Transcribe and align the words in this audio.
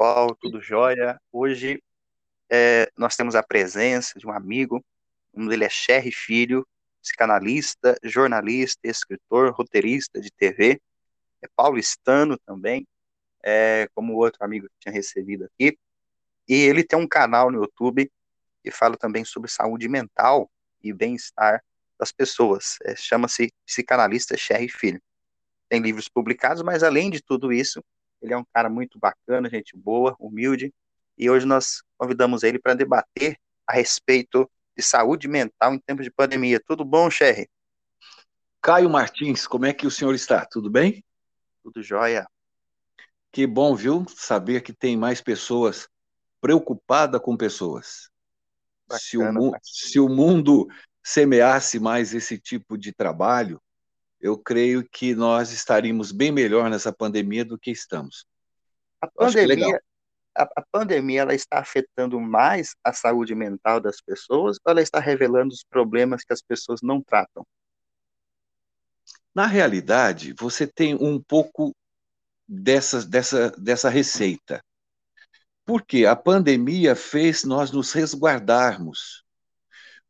Paulo, 0.00 0.34
tudo 0.34 0.62
jóia? 0.62 1.20
Hoje 1.30 1.84
é, 2.50 2.90
nós 2.96 3.16
temos 3.16 3.34
a 3.34 3.42
presença 3.42 4.18
de 4.18 4.26
um 4.26 4.32
amigo, 4.32 4.82
dele 5.34 5.66
é 5.66 5.68
Sherry 5.68 6.10
Filho, 6.10 6.66
psicanalista, 7.02 7.94
jornalista, 8.02 8.80
escritor, 8.88 9.52
roteirista 9.52 10.18
de 10.18 10.30
TV, 10.30 10.80
é 11.42 11.48
paulistano 11.54 12.38
também, 12.46 12.88
é, 13.44 13.90
como 13.94 14.14
outro 14.14 14.42
amigo 14.42 14.68
que 14.68 14.74
tinha 14.80 14.94
recebido 14.94 15.44
aqui, 15.44 15.78
e 16.48 16.54
ele 16.54 16.82
tem 16.82 16.98
um 16.98 17.06
canal 17.06 17.50
no 17.50 17.60
YouTube 17.60 18.10
e 18.64 18.70
fala 18.70 18.96
também 18.96 19.22
sobre 19.22 19.50
saúde 19.50 19.86
mental 19.86 20.50
e 20.82 20.94
bem-estar 20.94 21.62
das 21.98 22.10
pessoas, 22.10 22.78
é, 22.84 22.96
chama-se 22.96 23.52
Psicanalista 23.66 24.34
Sherry 24.34 24.70
Filho. 24.70 25.02
Tem 25.68 25.78
livros 25.78 26.08
publicados, 26.08 26.62
mas 26.62 26.82
além 26.82 27.10
de 27.10 27.22
tudo 27.22 27.52
isso, 27.52 27.84
ele 28.20 28.34
é 28.34 28.36
um 28.36 28.44
cara 28.52 28.68
muito 28.68 28.98
bacana, 28.98 29.48
gente 29.48 29.76
boa, 29.76 30.16
humilde, 30.18 30.72
e 31.16 31.28
hoje 31.28 31.46
nós 31.46 31.82
convidamos 31.98 32.42
ele 32.42 32.58
para 32.58 32.74
debater 32.74 33.38
a 33.66 33.74
respeito 33.74 34.50
de 34.76 34.82
saúde 34.82 35.28
mental 35.28 35.74
em 35.74 35.78
tempos 35.78 36.04
de 36.04 36.10
pandemia. 36.10 36.60
Tudo 36.64 36.84
bom, 36.84 37.10
Sherry? 37.10 37.48
Caio 38.62 38.90
Martins, 38.90 39.46
como 39.46 39.66
é 39.66 39.72
que 39.72 39.86
o 39.86 39.90
senhor 39.90 40.14
está? 40.14 40.44
Tudo 40.44 40.70
bem? 40.70 41.04
Tudo 41.62 41.82
jóia. 41.82 42.26
Que 43.32 43.46
bom, 43.46 43.74
viu? 43.74 44.04
Saber 44.08 44.62
que 44.62 44.72
tem 44.72 44.96
mais 44.96 45.20
pessoas 45.20 45.88
preocupadas 46.40 47.20
com 47.20 47.36
pessoas. 47.36 48.10
Bacana, 48.88 49.00
se, 49.00 49.18
o, 49.18 49.52
se 49.62 50.00
o 50.00 50.08
mundo 50.08 50.66
semeasse 51.02 51.78
mais 51.78 52.12
esse 52.12 52.38
tipo 52.38 52.76
de 52.76 52.92
trabalho, 52.92 53.60
eu 54.20 54.36
creio 54.36 54.86
que 54.88 55.14
nós 55.14 55.50
estaríamos 55.50 56.12
bem 56.12 56.30
melhor 56.30 56.68
nessa 56.68 56.92
pandemia 56.92 57.44
do 57.44 57.58
que 57.58 57.70
estamos. 57.70 58.26
A 59.00 59.06
pandemia, 59.06 59.80
a, 60.36 60.42
a, 60.42 60.64
pandemia 60.70 61.22
ela 61.22 61.34
está 61.34 61.58
afetando 61.58 62.20
mais 62.20 62.76
a 62.84 62.92
saúde 62.92 63.34
mental 63.34 63.80
das 63.80 64.00
pessoas 64.00 64.58
ou 64.64 64.70
ela 64.70 64.82
está 64.82 65.00
revelando 65.00 65.54
os 65.54 65.64
problemas 65.64 66.22
que 66.22 66.32
as 66.32 66.42
pessoas 66.42 66.80
não 66.82 67.02
tratam? 67.02 67.46
Na 69.34 69.46
realidade, 69.46 70.34
você 70.38 70.66
tem 70.66 70.94
um 70.94 71.22
pouco 71.22 71.74
dessa, 72.46 73.06
dessa, 73.06 73.50
dessa 73.52 73.88
receita. 73.88 74.62
Porque 75.64 76.04
a 76.04 76.16
pandemia 76.16 76.96
fez 76.96 77.44
nós 77.44 77.70
nos 77.70 77.92
resguardarmos. 77.92 79.24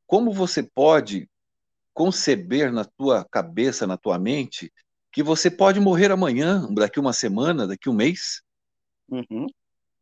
Como 0.07 0.33
você 0.33 0.63
pode 0.63 1.30
conceber 1.93 2.73
na 2.73 2.85
tua 2.85 3.25
cabeça, 3.25 3.87
na 3.87 3.97
tua 3.97 4.19
mente, 4.19 4.73
que 5.13 5.23
você 5.23 5.51
pode 5.51 5.81
morrer 5.81 6.11
amanhã, 6.11 6.67
daqui 6.73 7.01
uma 7.01 7.13
semana, 7.13 7.67
daqui 7.67 7.89
um 7.89 7.95
mês. 7.95 8.43
Uhum. 9.09 9.47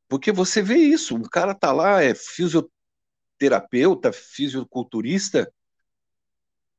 Porque 0.09 0.33
você 0.33 0.63
vê 0.63 0.77
isso, 0.77 1.15
um 1.15 1.23
cara 1.23 1.55
tá 1.55 1.73
lá, 1.73 2.03
é 2.03 2.15
fisioterapeuta, 2.15 4.13
fisiculturista, 4.13 5.53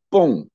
pum, 0.10 0.48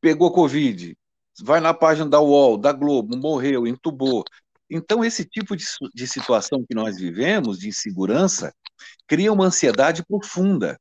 pegou 0.00 0.32
Covid, 0.32 0.96
vai 1.40 1.60
na 1.60 1.72
página 1.72 2.08
da 2.08 2.20
UOL, 2.20 2.58
da 2.58 2.72
Globo, 2.72 3.16
morreu, 3.16 3.66
entubou. 3.66 4.24
Então, 4.68 5.04
esse 5.04 5.24
tipo 5.24 5.56
de, 5.56 5.64
de 5.94 6.06
situação 6.06 6.64
que 6.66 6.74
nós 6.74 6.96
vivemos, 6.96 7.58
de 7.58 7.68
insegurança, 7.68 8.54
cria 9.06 9.32
uma 9.32 9.44
ansiedade 9.44 10.04
profunda. 10.04 10.78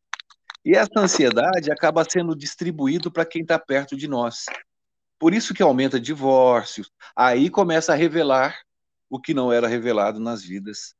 E 0.63 0.75
essa 0.75 0.99
ansiedade 0.99 1.71
acaba 1.71 2.05
sendo 2.07 2.35
distribuído 2.35 3.11
para 3.11 3.25
quem 3.25 3.41
está 3.41 3.57
perto 3.57 3.95
de 3.95 4.07
nós. 4.07 4.45
Por 5.17 5.33
isso 5.33 5.53
que 5.53 5.63
aumenta 5.63 5.99
divórcios. 5.99 6.91
Aí 7.15 7.49
começa 7.49 7.93
a 7.93 7.95
revelar 7.95 8.59
o 9.09 9.19
que 9.19 9.33
não 9.33 9.51
era 9.51 9.67
revelado 9.67 10.19
nas 10.19 10.43
vidas 10.43 10.95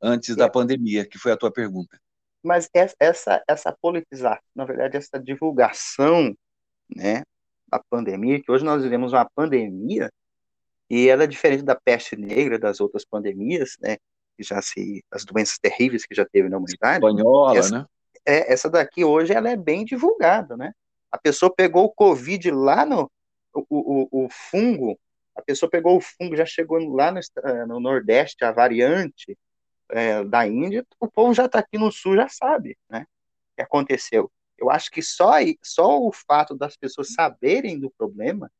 antes 0.00 0.30
é. 0.30 0.36
da 0.36 0.48
pandemia, 0.48 1.06
que 1.06 1.18
foi 1.18 1.32
a 1.32 1.36
tua 1.36 1.50
pergunta. 1.50 1.98
Mas 2.42 2.68
essa 2.72 3.42
essa 3.46 3.76
politização, 3.80 4.40
na 4.54 4.64
verdade, 4.64 4.96
essa 4.96 5.18
divulgação, 5.18 6.34
né, 6.94 7.22
da 7.68 7.78
pandemia, 7.90 8.42
que 8.42 8.50
hoje 8.50 8.64
nós 8.64 8.82
vivemos 8.82 9.12
uma 9.12 9.28
pandemia 9.28 10.10
e 10.88 11.08
ela 11.08 11.24
é 11.24 11.26
diferente 11.26 11.62
da 11.62 11.74
peste 11.74 12.16
negra, 12.16 12.58
das 12.58 12.80
outras 12.80 13.04
pandemias, 13.04 13.76
né, 13.80 13.96
que 14.36 14.42
já 14.42 14.62
se 14.62 15.04
as 15.10 15.24
doenças 15.24 15.58
terríveis 15.58 16.06
que 16.06 16.14
já 16.14 16.24
teve 16.24 16.48
na 16.48 16.56
humanidade. 16.56 17.04
Espanhola, 17.04 17.58
essa, 17.58 17.78
né? 17.80 17.86
É, 18.26 18.52
essa 18.52 18.68
daqui 18.68 19.04
hoje 19.04 19.32
ela 19.32 19.50
é 19.50 19.56
bem 19.56 19.84
divulgada, 19.84 20.56
né? 20.56 20.72
A 21.10 21.18
pessoa 21.18 21.52
pegou 21.54 21.84
o 21.84 21.92
Covid 21.92 22.50
lá 22.50 22.84
no 22.86 23.10
o, 23.52 23.64
o, 23.68 24.24
o 24.24 24.28
fungo, 24.30 24.98
a 25.34 25.42
pessoa 25.42 25.70
pegou 25.70 25.96
o 25.96 26.00
fungo, 26.00 26.36
já 26.36 26.46
chegou 26.46 26.78
lá 26.94 27.10
no, 27.10 27.18
eh, 27.18 27.66
no 27.66 27.80
Nordeste, 27.80 28.44
a 28.44 28.52
variante 28.52 29.36
é, 29.90 30.22
da 30.24 30.46
Índia, 30.46 30.86
o 31.00 31.08
povo 31.08 31.34
já 31.34 31.46
está 31.46 31.58
aqui 31.58 31.78
no 31.78 31.90
Sul, 31.90 32.16
já 32.16 32.28
sabe, 32.28 32.76
né? 32.88 33.06
O 33.52 33.56
que 33.56 33.62
aconteceu. 33.62 34.30
Eu 34.56 34.70
acho 34.70 34.90
que 34.90 35.02
só, 35.02 35.32
só 35.62 35.98
o 35.98 36.12
fato 36.12 36.54
das 36.54 36.76
pessoas 36.76 37.12
saberem 37.12 37.78
do 37.78 37.90
problema, 37.90 38.50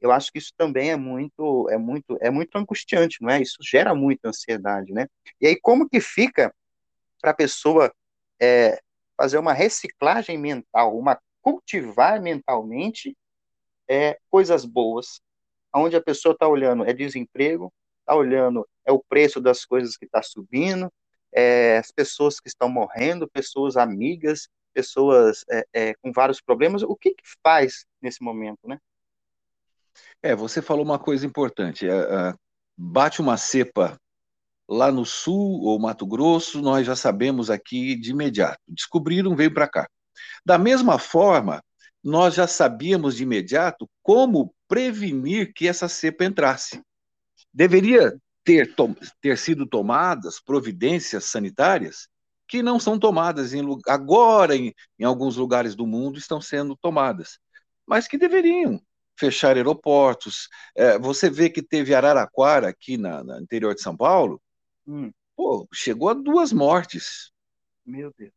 eu 0.00 0.10
acho 0.10 0.32
que 0.32 0.38
isso 0.38 0.52
também 0.56 0.90
é 0.90 0.96
muito, 0.96 1.68
é 1.68 1.76
muito, 1.76 2.16
é 2.20 2.30
muito 2.30 2.56
angustiante, 2.56 3.18
não 3.20 3.30
é? 3.30 3.42
Isso 3.42 3.58
gera 3.62 3.94
muita 3.94 4.30
ansiedade, 4.30 4.92
né? 4.92 5.06
E 5.40 5.46
aí 5.46 5.60
como 5.60 5.88
que 5.88 6.00
fica 6.00 6.52
para 7.20 7.32
a 7.32 7.34
pessoa 7.34 7.92
é, 8.40 8.80
fazer 9.20 9.36
uma 9.36 9.52
reciclagem 9.52 10.38
mental, 10.38 10.96
uma 10.96 11.20
cultivar 11.42 12.22
mentalmente 12.22 13.14
é, 13.86 14.18
coisas 14.30 14.64
boas, 14.64 15.20
onde 15.74 15.94
a 15.94 16.02
pessoa 16.02 16.32
está 16.32 16.48
olhando 16.48 16.86
é 16.86 16.94
desemprego, 16.94 17.70
está 18.00 18.14
olhando 18.14 18.66
é 18.82 18.90
o 18.90 19.04
preço 19.06 19.38
das 19.38 19.66
coisas 19.66 19.94
que 19.94 20.06
está 20.06 20.22
subindo, 20.22 20.90
é, 21.34 21.76
as 21.76 21.90
pessoas 21.90 22.40
que 22.40 22.48
estão 22.48 22.66
morrendo, 22.70 23.28
pessoas 23.28 23.76
amigas, 23.76 24.48
pessoas 24.72 25.44
é, 25.50 25.66
é, 25.74 25.94
com 25.96 26.10
vários 26.12 26.40
problemas. 26.40 26.82
O 26.82 26.96
que, 26.96 27.10
que 27.10 27.24
faz 27.44 27.84
nesse 28.00 28.22
momento, 28.22 28.66
né? 28.66 28.78
É, 30.22 30.34
você 30.34 30.62
falou 30.62 30.82
uma 30.82 30.98
coisa 30.98 31.26
importante. 31.26 31.86
É, 31.86 31.92
é, 31.92 32.34
bate 32.74 33.20
uma 33.20 33.36
cepa 33.36 33.99
lá 34.70 34.92
no 34.92 35.04
Sul 35.04 35.62
ou 35.62 35.80
Mato 35.80 36.06
Grosso, 36.06 36.62
nós 36.62 36.86
já 36.86 36.94
sabemos 36.94 37.50
aqui 37.50 37.96
de 37.96 38.12
imediato. 38.12 38.60
Descobriram, 38.68 39.34
veio 39.34 39.52
para 39.52 39.66
cá. 39.66 39.88
Da 40.46 40.56
mesma 40.56 40.96
forma, 40.96 41.60
nós 42.02 42.34
já 42.34 42.46
sabíamos 42.46 43.16
de 43.16 43.24
imediato 43.24 43.90
como 44.00 44.54
prevenir 44.68 45.52
que 45.52 45.66
essa 45.66 45.88
cepa 45.88 46.24
entrasse. 46.24 46.80
Deveria 47.52 48.16
ter, 48.44 48.72
ter 49.20 49.36
sido 49.36 49.66
tomadas 49.66 50.40
providências 50.40 51.24
sanitárias 51.24 52.06
que 52.46 52.62
não 52.62 52.78
são 52.78 52.98
tomadas 52.98 53.52
em, 53.52 53.62
agora 53.88 54.54
em, 54.54 54.72
em 54.98 55.04
alguns 55.04 55.36
lugares 55.36 55.74
do 55.74 55.86
mundo 55.86 56.16
estão 56.18 56.40
sendo 56.40 56.76
tomadas, 56.76 57.38
mas 57.86 58.06
que 58.06 58.16
deveriam 58.16 58.80
fechar 59.18 59.56
aeroportos. 59.56 60.48
É, 60.76 60.98
você 60.98 61.28
vê 61.28 61.50
que 61.50 61.62
teve 61.62 61.94
Araraquara 61.94 62.68
aqui 62.68 62.96
na, 62.96 63.22
no 63.22 63.40
interior 63.40 63.74
de 63.74 63.82
São 63.82 63.96
Paulo, 63.96 64.40
Hum. 64.90 65.12
Pô, 65.36 65.68
chegou 65.72 66.08
a 66.08 66.14
duas 66.14 66.52
mortes. 66.52 67.30
Meu 67.86 68.12
Deus. 68.18 68.32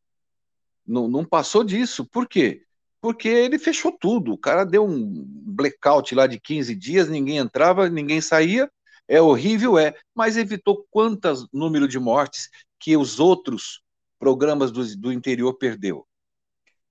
Não, 0.85 1.07
não 1.07 1.25
passou 1.25 1.63
disso. 1.63 2.05
Por 2.05 2.27
quê? 2.27 2.63
Porque 3.01 3.27
ele 3.27 3.57
fechou 3.57 3.91
tudo. 3.91 4.33
O 4.33 4.37
cara 4.37 4.63
deu 4.63 4.85
um 4.85 5.25
blackout 5.25 6.13
lá 6.13 6.27
de 6.27 6.39
15 6.39 6.75
dias, 6.75 7.09
ninguém 7.09 7.37
entrava, 7.37 7.89
ninguém 7.89 8.21
saía. 8.21 8.71
É 9.07 9.19
horrível, 9.19 9.77
é, 9.77 9.93
mas 10.15 10.37
evitou 10.37 10.85
quantos 10.89 11.45
número 11.51 11.87
de 11.87 11.99
mortes 11.99 12.49
que 12.79 12.95
os 12.95 13.19
outros 13.19 13.81
programas 14.17 14.71
do, 14.71 14.95
do 14.95 15.11
interior 15.11 15.55
perdeu. 15.55 16.07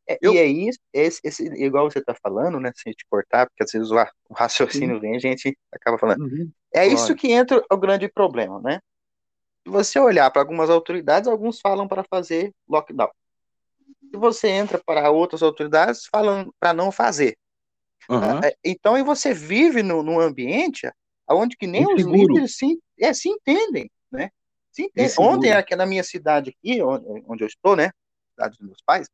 É, 0.06 0.18
Eu... 0.20 0.34
E 0.34 0.38
é 0.38 0.46
isso, 0.46 0.78
esse, 0.92 1.20
esse, 1.24 1.44
igual 1.54 1.90
você 1.90 2.00
está 2.00 2.14
falando, 2.14 2.58
né? 2.60 2.72
Se 2.74 2.88
a 2.88 2.90
gente 2.90 3.06
cortar, 3.08 3.46
porque 3.46 3.62
às 3.62 3.70
vezes 3.70 3.90
o, 3.90 3.94
o 4.28 4.34
raciocínio 4.34 4.96
Sim. 4.96 5.00
vem, 5.00 5.16
a 5.16 5.18
gente 5.18 5.56
acaba 5.72 5.96
falando. 5.96 6.22
Uhum. 6.22 6.50
É 6.74 6.86
isso 6.86 7.14
que 7.14 7.32
entra 7.32 7.62
o 7.70 7.76
grande 7.76 8.08
problema, 8.08 8.60
né? 8.60 8.80
Você 9.64 9.98
olhar 9.98 10.30
para 10.30 10.42
algumas 10.42 10.70
autoridades, 10.70 11.28
alguns 11.28 11.60
falam 11.60 11.86
para 11.86 12.04
fazer 12.04 12.52
lockdown. 12.68 13.10
Se 14.10 14.16
você 14.16 14.48
entra 14.48 14.80
para 14.84 15.10
outras 15.10 15.42
autoridades, 15.42 16.06
falam 16.06 16.52
para 16.58 16.72
não 16.72 16.90
fazer. 16.90 17.36
Uhum. 18.08 18.40
Então, 18.64 18.98
e 18.98 19.02
você 19.02 19.32
vive 19.32 19.82
no, 19.82 20.02
num 20.02 20.20
ambiente 20.20 20.90
onde 21.30 21.56
que 21.56 21.66
nem 21.66 21.86
os 21.86 22.02
líderes 22.02 22.56
se, 22.56 22.78
é, 23.00 23.12
se 23.14 23.28
entendem, 23.28 23.90
né? 24.10 24.30
Se 24.70 24.82
entendem. 24.82 25.14
Ontem, 25.18 25.52
aqui 25.52 25.76
na 25.76 25.86
minha 25.86 26.02
cidade 26.02 26.50
aqui, 26.50 26.82
onde, 26.82 27.24
onde 27.26 27.44
eu 27.44 27.46
estou, 27.46 27.76
né? 27.76 27.90
Cidade 28.30 28.58
dos 28.58 28.66
meus 28.66 28.82
pais, 28.84 29.08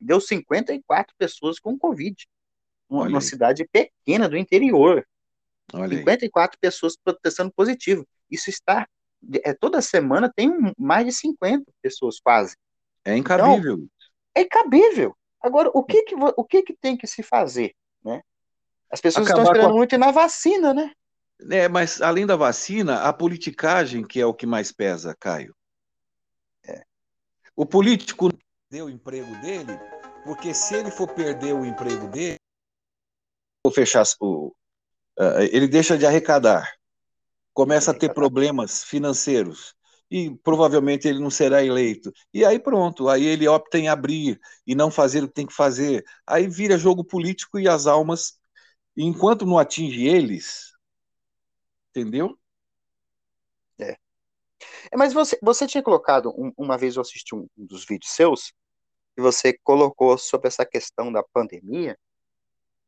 deu 0.00 0.20
54 0.20 1.14
pessoas 1.16 1.58
com 1.58 1.78
Covid. 1.78 2.26
Uma, 2.88 3.20
cidade 3.20 3.66
pequena 3.72 4.28
do 4.28 4.36
interior. 4.36 5.06
Olha 5.72 5.96
54 5.98 6.56
aí. 6.56 6.60
pessoas 6.60 6.96
testando 7.22 7.52
positivo. 7.52 8.06
Isso 8.30 8.50
está 8.50 8.86
é, 9.44 9.52
toda 9.52 9.80
semana 9.80 10.32
tem 10.34 10.50
mais 10.78 11.06
de 11.06 11.12
50 11.12 11.64
pessoas 11.82 12.20
quase. 12.20 12.56
É 13.04 13.16
incabível. 13.16 13.74
Então, 13.74 13.88
é 14.34 14.40
incabível. 14.42 15.16
Agora, 15.40 15.70
o 15.74 15.84
que 15.84 16.02
que, 16.02 16.14
o 16.14 16.44
que 16.44 16.62
que 16.62 16.74
tem 16.74 16.96
que 16.96 17.06
se 17.06 17.22
fazer, 17.22 17.74
né? 18.02 18.22
As 18.90 19.00
pessoas 19.00 19.26
Acabar 19.26 19.42
estão 19.42 19.52
esperando 19.52 19.74
a... 19.74 19.76
muito 19.76 19.98
na 19.98 20.10
vacina, 20.10 20.72
né? 20.72 20.92
É, 21.50 21.68
mas 21.68 22.00
além 22.00 22.24
da 22.24 22.36
vacina, 22.36 23.02
a 23.02 23.12
politicagem 23.12 24.02
que 24.02 24.20
é 24.20 24.26
o 24.26 24.34
que 24.34 24.46
mais 24.46 24.72
pesa, 24.72 25.16
Caio. 25.18 25.54
É. 26.66 26.84
O 27.56 27.66
político 27.66 28.30
deu 28.70 28.86
o 28.86 28.90
emprego 28.90 29.34
dele, 29.40 29.78
porque 30.24 30.54
se 30.54 30.74
ele 30.74 30.90
for 30.90 31.08
perder 31.08 31.52
o 31.52 31.64
emprego 31.64 32.08
dele, 32.08 32.38
fechar 33.72 34.04
o, 34.20 34.54
uh, 35.18 35.40
ele 35.50 35.66
deixa 35.66 35.96
de 35.96 36.06
arrecadar, 36.06 36.74
começa 37.54 37.92
a 37.92 37.94
ter 37.94 38.12
problemas 38.12 38.84
financeiros 38.84 39.74
e 40.10 40.30
provavelmente 40.42 41.08
ele 41.08 41.20
não 41.20 41.30
será 41.30 41.64
eleito. 41.64 42.12
E 42.32 42.44
aí 42.44 42.58
pronto, 42.58 43.08
aí 43.08 43.24
ele 43.24 43.48
opta 43.48 43.78
em 43.78 43.88
abrir 43.88 44.38
e 44.66 44.74
não 44.74 44.90
fazer 44.90 45.24
o 45.24 45.28
que 45.28 45.34
tem 45.34 45.46
que 45.46 45.54
fazer. 45.54 46.04
Aí 46.26 46.46
vira 46.48 46.76
jogo 46.76 47.04
político 47.04 47.58
e 47.58 47.68
as 47.68 47.86
almas, 47.86 48.38
enquanto 48.96 49.46
não 49.46 49.58
atinge 49.58 50.06
eles, 50.06 50.72
entendeu? 51.90 52.38
É. 53.78 53.96
é 54.90 54.96
mas 54.96 55.12
você, 55.12 55.38
você 55.42 55.66
tinha 55.66 55.82
colocado, 55.82 56.30
um, 56.36 56.52
uma 56.56 56.76
vez 56.76 56.96
eu 56.96 57.02
assisti 57.02 57.34
um, 57.34 57.48
um 57.56 57.66
dos 57.66 57.84
vídeos 57.86 58.12
seus, 58.12 58.52
e 59.16 59.22
você 59.22 59.56
colocou 59.62 60.18
sobre 60.18 60.48
essa 60.48 60.66
questão 60.66 61.12
da 61.12 61.22
pandemia, 61.22 61.96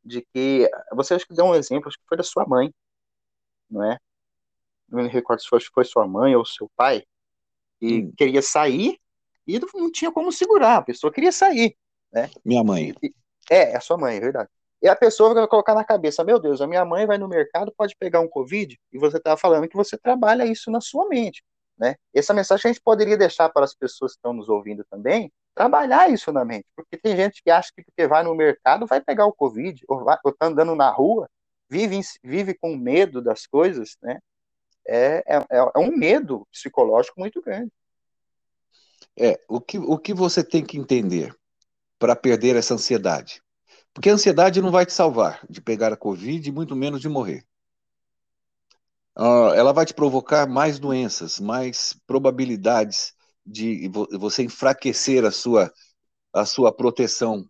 de 0.04 0.22
que 0.32 0.68
você 0.92 1.14
acho 1.14 1.26
que 1.26 1.34
deu 1.34 1.46
um 1.46 1.54
exemplo, 1.54 1.88
acho 1.88 1.98
que 1.98 2.06
foi 2.08 2.16
da 2.16 2.24
sua 2.24 2.46
mãe, 2.46 2.72
não 3.70 3.82
é? 3.84 3.98
Não 4.88 5.02
me 5.02 5.08
recordo 5.08 5.40
se 5.40 5.48
foi, 5.48 5.60
se 5.60 5.68
foi 5.72 5.84
sua 5.84 6.06
mãe 6.06 6.34
ou 6.34 6.44
seu 6.44 6.70
pai, 6.76 7.04
e 7.80 8.02
hum. 8.02 8.12
queria 8.16 8.42
sair 8.42 8.98
e 9.46 9.60
não 9.74 9.90
tinha 9.90 10.10
como 10.10 10.32
segurar, 10.32 10.78
a 10.78 10.82
pessoa 10.82 11.12
queria 11.12 11.30
sair, 11.30 11.76
né? 12.12 12.28
Minha 12.44 12.64
mãe. 12.64 12.92
E, 13.02 13.14
é, 13.50 13.72
é 13.72 13.76
a 13.76 13.80
sua 13.80 13.96
mãe, 13.96 14.16
é 14.16 14.20
verdade. 14.20 14.50
E 14.82 14.88
a 14.88 14.96
pessoa 14.96 15.32
vai 15.32 15.46
colocar 15.46 15.74
na 15.74 15.84
cabeça, 15.84 16.24
meu 16.24 16.38
Deus, 16.38 16.60
a 16.60 16.66
minha 16.66 16.84
mãe 16.84 17.06
vai 17.06 17.16
no 17.16 17.28
mercado, 17.28 17.72
pode 17.76 17.94
pegar 17.96 18.20
um 18.20 18.28
Covid, 18.28 18.78
e 18.92 18.98
você 18.98 19.16
está 19.16 19.36
falando 19.36 19.68
que 19.68 19.76
você 19.76 19.96
trabalha 19.96 20.44
isso 20.44 20.70
na 20.70 20.80
sua 20.80 21.08
mente, 21.08 21.42
né? 21.78 21.94
Essa 22.14 22.34
mensagem 22.34 22.70
a 22.70 22.72
gente 22.72 22.82
poderia 22.82 23.16
deixar 23.16 23.48
para 23.48 23.64
as 23.64 23.74
pessoas 23.74 24.12
que 24.12 24.18
estão 24.18 24.32
nos 24.32 24.48
ouvindo 24.48 24.84
também, 24.90 25.32
trabalhar 25.54 26.10
isso 26.10 26.30
na 26.32 26.44
mente, 26.44 26.66
porque 26.74 26.98
tem 26.98 27.16
gente 27.16 27.42
que 27.42 27.50
acha 27.50 27.70
que 27.74 27.82
porque 27.82 28.06
vai 28.06 28.22
no 28.22 28.34
mercado 28.34 28.86
vai 28.86 29.00
pegar 29.00 29.26
o 29.26 29.32
Covid, 29.32 29.82
ou, 29.88 30.04
vai, 30.04 30.18
ou 30.24 30.32
tá 30.32 30.46
andando 30.46 30.74
na 30.74 30.90
rua, 30.90 31.28
vive, 31.70 32.00
vive 32.22 32.54
com 32.54 32.76
medo 32.76 33.22
das 33.22 33.46
coisas, 33.46 33.96
né? 34.02 34.18
É, 34.86 35.24
é, 35.26 35.46
é 35.50 35.78
um 35.78 35.96
medo 35.96 36.46
psicológico 36.50 37.18
muito 37.18 37.42
grande. 37.42 37.72
É, 39.18 39.40
o 39.48 39.60
que, 39.60 39.78
o 39.78 39.98
que 39.98 40.12
você 40.12 40.44
tem 40.44 40.64
que 40.64 40.78
entender 40.78 41.34
para 41.98 42.14
perder 42.14 42.56
essa 42.56 42.74
ansiedade? 42.74 43.42
Porque 43.92 44.10
a 44.10 44.12
ansiedade 44.12 44.60
não 44.60 44.70
vai 44.70 44.84
te 44.84 44.92
salvar 44.92 45.40
de 45.48 45.60
pegar 45.60 45.92
a 45.92 45.96
Covid, 45.96 46.52
muito 46.52 46.76
menos 46.76 47.00
de 47.00 47.08
morrer. 47.08 47.44
Uh, 49.18 49.54
ela 49.54 49.72
vai 49.72 49.86
te 49.86 49.94
provocar 49.94 50.46
mais 50.46 50.78
doenças, 50.78 51.40
mais 51.40 51.98
probabilidades 52.06 53.14
de 53.44 53.88
você 54.18 54.42
enfraquecer 54.42 55.24
a 55.24 55.30
sua, 55.30 55.72
a 56.34 56.44
sua 56.44 56.70
proteção 56.70 57.48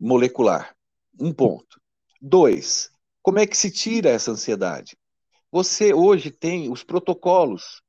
molecular. 0.00 0.74
Um 1.20 1.32
ponto. 1.32 1.80
Dois, 2.20 2.90
como 3.22 3.38
é 3.38 3.46
que 3.46 3.56
se 3.56 3.70
tira 3.70 4.10
essa 4.10 4.32
ansiedade? 4.32 4.96
Você 5.56 5.94
hoje 5.94 6.30
tem 6.30 6.70
os 6.70 6.84
protocolos, 6.84 7.80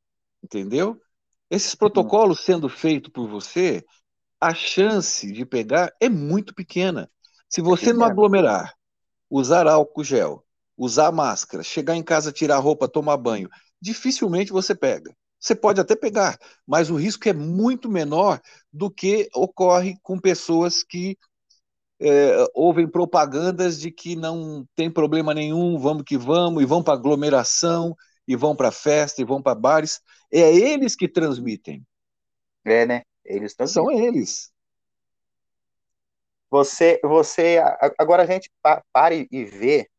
entendeu? 0.41 0.97
Esses 1.49 1.75
protocolos 1.75 2.39
sendo 2.39 2.69
feitos 2.69 3.11
por 3.11 3.27
você, 3.27 3.83
a 4.39 4.53
chance 4.53 5.29
de 5.29 5.45
pegar 5.45 5.93
é 5.99 6.07
muito 6.07 6.55
pequena. 6.55 7.11
Se 7.49 7.59
você 7.59 7.91
não 7.91 8.05
aglomerar, 8.05 8.73
usar 9.29 9.67
álcool 9.67 10.01
gel, 10.01 10.45
usar 10.77 11.11
máscara, 11.11 11.61
chegar 11.61 11.97
em 11.97 12.01
casa, 12.01 12.31
tirar 12.31 12.57
roupa, 12.59 12.87
tomar 12.87 13.17
banho, 13.17 13.49
dificilmente 13.81 14.53
você 14.53 14.73
pega. 14.73 15.13
Você 15.37 15.53
pode 15.53 15.81
até 15.81 15.93
pegar, 15.93 16.39
mas 16.65 16.89
o 16.89 16.95
risco 16.95 17.27
é 17.27 17.33
muito 17.33 17.91
menor 17.91 18.39
do 18.71 18.89
que 18.89 19.27
ocorre 19.35 19.97
com 20.01 20.17
pessoas 20.17 20.83
que 20.83 21.17
é, 21.99 22.45
ouvem 22.53 22.87
propagandas 22.87 23.79
de 23.79 23.91
que 23.91 24.15
não 24.15 24.65
tem 24.75 24.89
problema 24.89 25.33
nenhum, 25.33 25.77
vamos 25.79 26.03
que 26.03 26.17
vamos, 26.17 26.61
e 26.61 26.65
vão 26.65 26.83
para 26.83 26.93
aglomeração, 26.93 27.95
e 28.27 28.35
vão 28.35 28.55
para 28.55 28.71
festa, 28.71 29.21
e 29.21 29.25
vão 29.25 29.41
para 29.41 29.55
bares. 29.55 30.01
É 30.31 30.55
eles 30.55 30.95
que 30.95 31.07
transmitem. 31.07 31.85
É, 32.63 32.85
né? 32.85 33.01
Eles 33.23 33.55
transmitem. 33.55 33.97
São 33.97 34.05
eles. 34.05 34.51
Você, 36.49 36.99
você, 37.03 37.57
agora 37.97 38.23
a 38.23 38.25
gente 38.25 38.49
pare 38.93 39.27
e 39.29 39.43
vê 39.43 39.89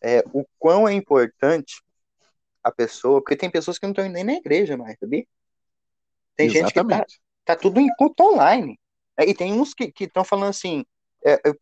é, 0.00 0.22
o 0.32 0.44
quão 0.58 0.86
é 0.86 0.92
importante 0.92 1.82
a 2.62 2.70
pessoa, 2.70 3.20
porque 3.20 3.36
tem 3.36 3.50
pessoas 3.50 3.78
que 3.78 3.86
não 3.86 3.92
estão 3.92 4.08
nem 4.08 4.22
na 4.22 4.34
igreja 4.34 4.76
mais, 4.76 4.96
sabia? 4.98 5.26
Tem 6.36 6.46
Exatamente. 6.46 6.98
gente 7.00 7.18
que 7.18 7.44
tá, 7.44 7.54
tá 7.56 7.56
tudo 7.56 7.80
em 7.80 7.88
culto 7.96 8.22
online. 8.22 8.78
É, 9.16 9.28
e 9.28 9.34
tem 9.34 9.52
uns 9.52 9.74
que 9.74 9.92
estão 10.00 10.24
falando 10.24 10.50
assim, 10.50 10.84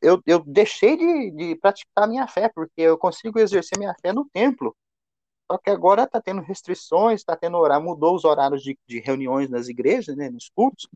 eu, 0.01 0.23
eu 0.27 0.43
deixei 0.47 0.97
de, 0.97 1.31
de 1.31 1.57
praticar 1.57 2.05
a 2.05 2.07
minha 2.07 2.27
fé, 2.27 2.49
porque 2.49 2.81
eu 2.81 2.97
consigo 2.97 3.39
exercer 3.39 3.79
minha 3.79 3.95
fé 4.01 4.13
no 4.13 4.25
templo. 4.33 4.75
Só 5.51 5.59
que 5.59 5.71
agora 5.71 6.05
está 6.05 6.21
tendo 6.21 6.41
restrições, 6.41 7.21
está 7.21 7.37
tendo 7.37 7.57
horário, 7.59 7.85
mudou 7.85 8.15
os 8.15 8.25
horários 8.25 8.63
de, 8.63 8.79
de 8.87 9.01
reuniões 9.01 9.51
nas 9.51 9.69
igrejas, 9.69 10.17
né, 10.17 10.31
nos 10.31 10.49
cultos, 10.49 10.89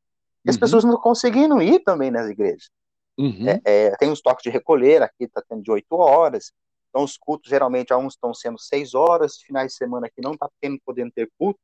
e 0.44 0.50
as 0.50 0.56
uhum. 0.56 0.60
pessoas 0.60 0.84
não 0.84 0.96
conseguindo 0.96 1.60
ir 1.60 1.80
também 1.80 2.10
nas 2.10 2.30
igrejas. 2.30 2.70
Uhum. 3.18 3.48
É, 3.48 3.60
é, 3.64 3.96
tem 3.96 4.10
os 4.10 4.20
toques 4.20 4.42
de 4.42 4.50
recolher, 4.50 5.02
aqui 5.02 5.24
está 5.24 5.42
tendo 5.48 5.62
de 5.62 5.70
8 5.70 5.86
horas, 5.96 6.52
então, 6.94 7.02
os 7.02 7.16
cultos, 7.16 7.50
geralmente, 7.50 7.92
alguns 7.92 8.14
estão 8.14 8.32
sendo 8.32 8.56
seis 8.56 8.94
horas, 8.94 9.38
finais 9.38 9.72
de 9.72 9.78
semana 9.78 10.08
que 10.08 10.22
não 10.22 10.34
está 10.34 10.48
tendo, 10.60 10.80
podendo 10.86 11.10
ter 11.10 11.28
culto, 11.36 11.58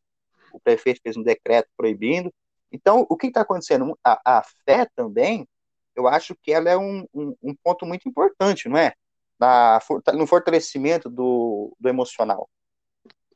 o 0.52 0.58
prefeito 0.58 1.00
fez 1.00 1.16
um 1.16 1.22
decreto 1.22 1.68
proibindo. 1.76 2.34
Então, 2.72 3.06
o 3.08 3.16
que 3.16 3.28
está 3.28 3.42
acontecendo? 3.42 3.96
A, 4.02 4.38
a, 4.38 4.42
fé 4.64 4.88
também, 4.96 5.46
eu 6.00 6.08
acho 6.08 6.34
que 6.34 6.52
ela 6.52 6.68
é 6.68 6.76
um, 6.76 7.06
um, 7.14 7.36
um 7.42 7.54
ponto 7.62 7.86
muito 7.86 8.08
importante, 8.08 8.68
não 8.68 8.76
é? 8.76 8.94
Na, 9.38 9.78
no 10.14 10.26
fortalecimento 10.26 11.08
do, 11.08 11.74
do 11.78 11.88
emocional. 11.88 12.48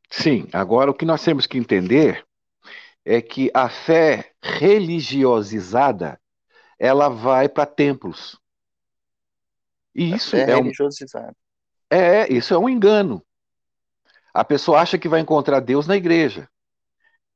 Sim, 0.09 0.47
agora 0.53 0.91
o 0.91 0.93
que 0.93 1.05
nós 1.05 1.23
temos 1.23 1.47
que 1.47 1.57
entender 1.57 2.25
é 3.03 3.21
que 3.21 3.51
a 3.53 3.69
fé 3.69 4.31
religiosizada 4.41 6.19
ela 6.77 7.09
vai 7.09 7.47
para 7.47 7.65
templos. 7.65 8.39
E 9.93 10.13
isso 10.13 10.35
é, 10.35 10.57
um, 10.57 10.71
é, 11.89 12.31
isso 12.31 12.53
é 12.53 12.57
um 12.57 12.67
engano. 12.67 13.25
A 14.33 14.43
pessoa 14.43 14.81
acha 14.81 14.97
que 14.97 15.07
vai 15.07 15.21
encontrar 15.21 15.61
Deus 15.61 15.87
na 15.87 15.95
igreja. 15.95 16.49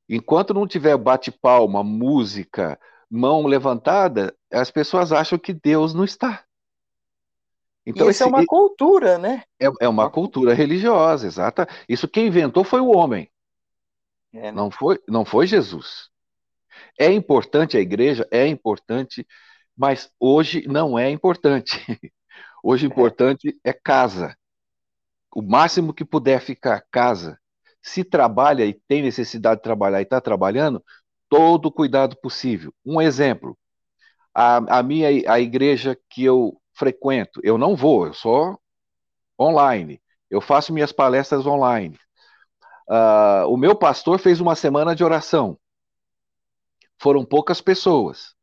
Enquanto 0.08 0.52
não 0.52 0.66
tiver 0.66 0.96
bate-palma, 0.98 1.82
música, 1.82 2.78
mão 3.08 3.46
levantada, 3.46 4.36
as 4.52 4.70
pessoas 4.70 5.12
acham 5.12 5.38
que 5.38 5.52
Deus 5.52 5.94
não 5.94 6.04
está. 6.04 6.44
Então, 7.86 8.10
isso 8.10 8.22
é 8.22 8.26
esse, 8.26 8.34
é 8.34 8.36
uma 8.36 8.46
cultura, 8.46 9.18
né? 9.18 9.44
É, 9.58 9.66
é, 9.80 9.88
uma 9.88 10.10
cultura 10.10 10.52
religiosa, 10.52 11.26
exata. 11.26 11.68
Isso 11.88 12.06
quem 12.06 12.26
inventou 12.26 12.62
foi 12.62 12.80
o 12.80 12.94
homem. 12.94 13.30
É, 14.32 14.42
né? 14.42 14.52
não, 14.52 14.70
foi, 14.70 15.00
não 15.08 15.24
foi 15.24 15.46
Jesus. 15.46 16.10
É 16.98 17.10
importante 17.10 17.76
a 17.76 17.80
igreja, 17.80 18.26
é 18.30 18.46
importante, 18.46 19.26
mas 19.76 20.10
hoje 20.20 20.66
não 20.68 20.98
é 20.98 21.10
importante. 21.10 21.78
Hoje 22.62 22.86
o 22.86 22.90
é. 22.90 22.92
importante 22.92 23.58
é 23.64 23.72
casa 23.72 24.36
o 25.34 25.42
máximo 25.42 25.94
que 25.94 26.04
puder 26.04 26.40
ficar 26.40 26.84
casa, 26.90 27.38
se 27.82 28.04
trabalha 28.04 28.64
e 28.64 28.74
tem 28.74 29.02
necessidade 29.02 29.60
de 29.60 29.62
trabalhar 29.62 30.00
e 30.00 30.02
está 30.02 30.20
trabalhando, 30.20 30.84
todo 31.28 31.66
o 31.66 31.72
cuidado 31.72 32.16
possível. 32.16 32.74
Um 32.84 33.00
exemplo, 33.00 33.56
a, 34.34 34.78
a 34.78 34.82
minha 34.82 35.08
a 35.30 35.40
igreja 35.40 35.98
que 36.08 36.24
eu 36.24 36.60
frequento, 36.72 37.40
eu 37.42 37.58
não 37.58 37.76
vou, 37.76 38.06
eu 38.06 38.14
sou 38.14 38.58
online, 39.38 40.00
eu 40.30 40.40
faço 40.40 40.72
minhas 40.72 40.92
palestras 40.92 41.46
online. 41.46 41.98
Uh, 42.88 43.46
o 43.48 43.56
meu 43.56 43.76
pastor 43.76 44.18
fez 44.18 44.40
uma 44.40 44.54
semana 44.54 44.94
de 44.94 45.04
oração. 45.04 45.58
Foram 46.98 47.24
poucas 47.24 47.60
pessoas. 47.60 48.34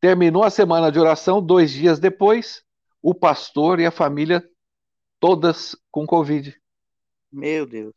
Terminou 0.00 0.44
a 0.44 0.50
semana 0.50 0.90
de 0.90 0.98
oração, 0.98 1.40
dois 1.40 1.70
dias 1.70 1.98
depois, 1.98 2.62
o 3.00 3.14
pastor 3.14 3.80
e 3.80 3.86
a 3.86 3.90
família 3.90 4.46
todas 5.20 5.76
com 5.90 6.06
Covid. 6.06 6.60
Meu 7.32 7.66
Deus. 7.66 7.94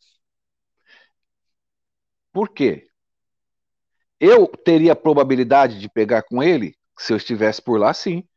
Por 2.32 2.50
quê? 2.50 2.88
Eu 4.20 4.48
teria 4.48 4.96
probabilidade 4.96 5.80
de 5.80 5.90
pegar 5.90 6.24
com 6.24 6.44
ele 6.44 6.79
se 7.00 7.14
eu 7.14 7.18
estivesse 7.18 7.62
por 7.62 7.80
lá, 7.80 7.94
sim. 7.94 8.28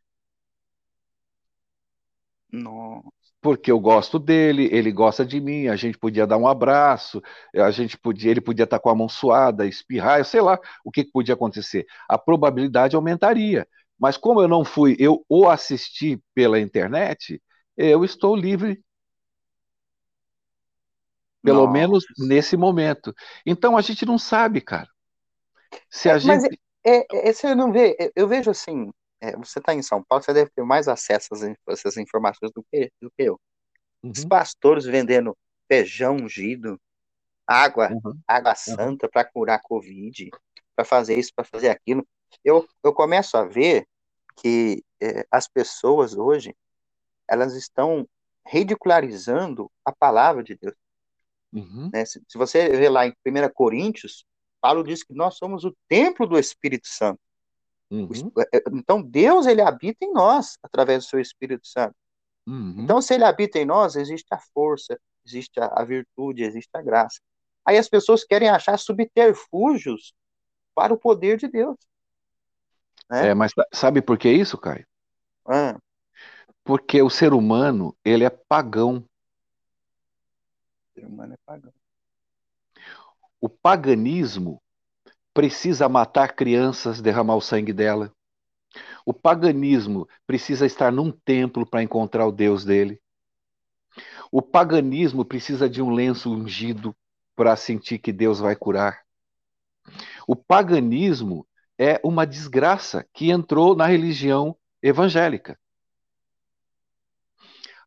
Nossa. 2.53 3.11
Porque 3.41 3.73
eu 3.73 3.81
gosto 3.81 4.21
dele, 4.21 4.69
ele 4.71 4.93
gosta 4.93 5.27
de 5.27 5.41
mim, 5.41 5.67
a 5.67 5.75
gente 5.75 5.99
podia 5.99 6.27
dar 6.27 6.37
um 6.37 6.47
abraço, 6.47 7.21
a 7.57 7.71
gente 7.73 7.99
podia, 7.99 8.31
ele 8.31 8.41
podia 8.41 8.63
estar 8.65 8.79
com 8.79 8.89
a 8.89 8.95
mão 8.95 9.09
suada, 9.09 9.67
espirrar, 9.67 10.21
eu 10.21 10.25
sei 10.25 10.41
lá 10.41 10.59
o 10.85 10.93
que 10.93 11.05
podia 11.05 11.35
acontecer. 11.35 11.85
A 12.09 12.17
probabilidade 12.17 12.95
aumentaria. 12.95 13.67
Mas 13.99 14.17
como 14.17 14.41
eu 14.41 14.47
não 14.47 14.65
fui, 14.65 14.97
eu 14.99 15.25
o 15.29 15.49
assisti 15.49 16.23
pela 16.35 16.61
internet, 16.61 17.43
eu 17.77 18.05
estou 18.05 18.37
livre 18.37 18.81
Pelo 21.43 21.63
Nossa. 21.63 21.73
menos 21.73 22.05
nesse 22.19 22.57
momento. 22.57 23.13
Então 23.45 23.77
a 23.77 23.81
gente 23.81 24.07
não 24.07 24.17
sabe, 24.17 24.61
cara. 24.61 24.89
Se 25.91 26.09
a 26.09 26.15
é, 26.15 26.21
gente... 26.21 26.61
É, 26.85 27.29
é, 27.29 27.33
você 27.33 27.55
não 27.55 27.73
vê, 27.73 27.97
eu 28.17 28.27
vejo 28.27 28.51
assim, 28.51 28.91
é, 29.21 29.37
você 29.37 29.59
está 29.61 29.73
em 29.73 29.83
São 29.83 30.03
Paulo, 30.03 30.25
você 30.25 30.33
deve 30.33 30.51
ter 30.51 30.65
mais 30.65 30.89
acesso 30.89 31.29
a 31.35 31.73
essas 31.73 31.97
informações 31.97 32.51
do 32.53 32.65
que, 32.71 32.91
do 33.01 33.11
que 33.11 33.23
eu. 33.23 33.41
Uhum. 34.03 34.11
Os 34.11 34.25
pastores 34.25 34.85
vendendo 34.85 35.37
feijão 35.69 36.17
ungido, 36.17 36.81
água, 37.47 37.91
uhum. 37.93 38.19
água 38.27 38.51
uhum. 38.51 38.57
santa 38.57 39.09
para 39.09 39.25
curar 39.25 39.63
Covid, 39.63 40.31
para 40.75 40.85
fazer 40.85 41.19
isso, 41.19 41.33
para 41.35 41.45
fazer 41.45 41.69
aquilo. 41.69 42.07
Eu, 42.45 42.67
eu 42.83 42.93
começo 42.93 43.37
a 43.37 43.45
ver 43.45 43.87
que 44.37 44.83
é, 45.01 45.25
as 45.31 45.47
pessoas 45.47 46.17
hoje, 46.17 46.55
elas 47.29 47.55
estão 47.55 48.09
ridicularizando 48.47 49.71
a 49.85 49.93
palavra 49.93 50.43
de 50.43 50.57
Deus. 50.57 50.75
Uhum. 51.53 51.91
Né? 51.93 52.05
Se, 52.05 52.21
se, 52.27 52.39
você 52.39 52.69
ver 52.71 52.89
lá 52.89 53.07
em 53.07 53.15
1 53.25 53.49
Coríntios, 53.55 54.25
Paulo 54.63 54.85
diz 54.85 55.03
que 55.03 55.13
nós 55.13 55.37
somos 55.37 55.65
o 55.65 55.77
templo 55.89 56.25
do 56.25 56.39
Espírito 56.39 56.87
Santo. 56.87 57.19
Uhum. 57.91 58.09
É, 58.39 58.59
é, 58.59 58.63
então, 58.73 59.03
Deus, 59.03 59.45
ele 59.45 59.61
habita 59.61 60.05
em 60.05 60.13
nós, 60.13 60.57
através 60.63 61.05
do 61.05 61.11
seu 61.11 61.21
Espírito 61.21 61.67
Santo. 61.67 61.97
Uhum. 62.47 62.77
Então, 62.79 63.03
se 63.03 63.13
ele 63.13 63.25
habita 63.25 63.59
em 63.59 63.65
nós, 63.65 63.97
existe 63.97 64.29
a 64.31 64.39
força, 64.39 64.99
existe 65.27 65.61
a, 65.61 65.67
a 65.67 65.85
virtude, 65.85 66.45
existe 66.45 66.71
a 66.75 66.81
graça. 66.81 67.21
Aí 67.67 67.77
as 67.77 67.89
pessoas 67.89 68.25
querem 68.25 68.49
achar 68.49 68.79
subterfúgios 68.79 70.15
para 70.75 70.95
o 70.95 70.99
poder 70.99 71.37
de 71.37 71.49
Deus. 71.49 71.77
Né? 73.11 73.29
É, 73.29 73.35
mas 73.35 73.53
sabe 73.73 74.01
por 74.01 74.17
que 74.17 74.31
isso, 74.31 74.57
Caio? 74.57 74.87
Ah. 75.45 75.77
Porque 76.65 77.03
o 77.03 77.11
ser 77.11 77.33
humano, 77.33 77.97
ele 78.05 78.25
é 78.25 78.31
pagão. 78.31 79.05
O 80.89 80.95
ser 80.95 81.05
humano 81.05 81.35
é 81.35 81.37
pagão. 81.45 81.73
O 83.43 83.49
paganismo 83.49 84.63
precisa 85.35 85.89
matar 85.89 86.37
crianças, 86.37 87.01
derramar 87.01 87.35
o 87.35 87.41
sangue 87.41 87.73
dela. 87.73 88.15
O 89.05 89.13
paganismo 89.13 90.09
precisa 90.25 90.65
estar 90.65 90.93
num 90.93 91.11
templo 91.11 91.67
para 91.67 91.83
encontrar 91.83 92.25
o 92.25 92.31
Deus 92.31 92.65
dele. 92.65 93.03
O 94.31 94.41
paganismo 94.41 95.25
precisa 95.25 95.69
de 95.69 95.83
um 95.83 95.91
lenço 95.91 96.33
ungido 96.33 96.95
para 97.35 97.57
sentir 97.57 97.99
que 97.99 98.13
Deus 98.13 98.39
vai 98.39 98.55
curar. 98.55 99.03
O 100.25 100.37
paganismo 100.37 101.45
é 101.77 102.01
uma 102.05 102.25
desgraça 102.25 103.05
que 103.13 103.33
entrou 103.33 103.75
na 103.75 103.87
religião 103.87 104.57
evangélica. 104.81 105.59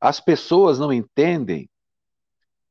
As 0.01 0.19
pessoas 0.19 0.79
não 0.79 0.91
entendem 0.91 1.69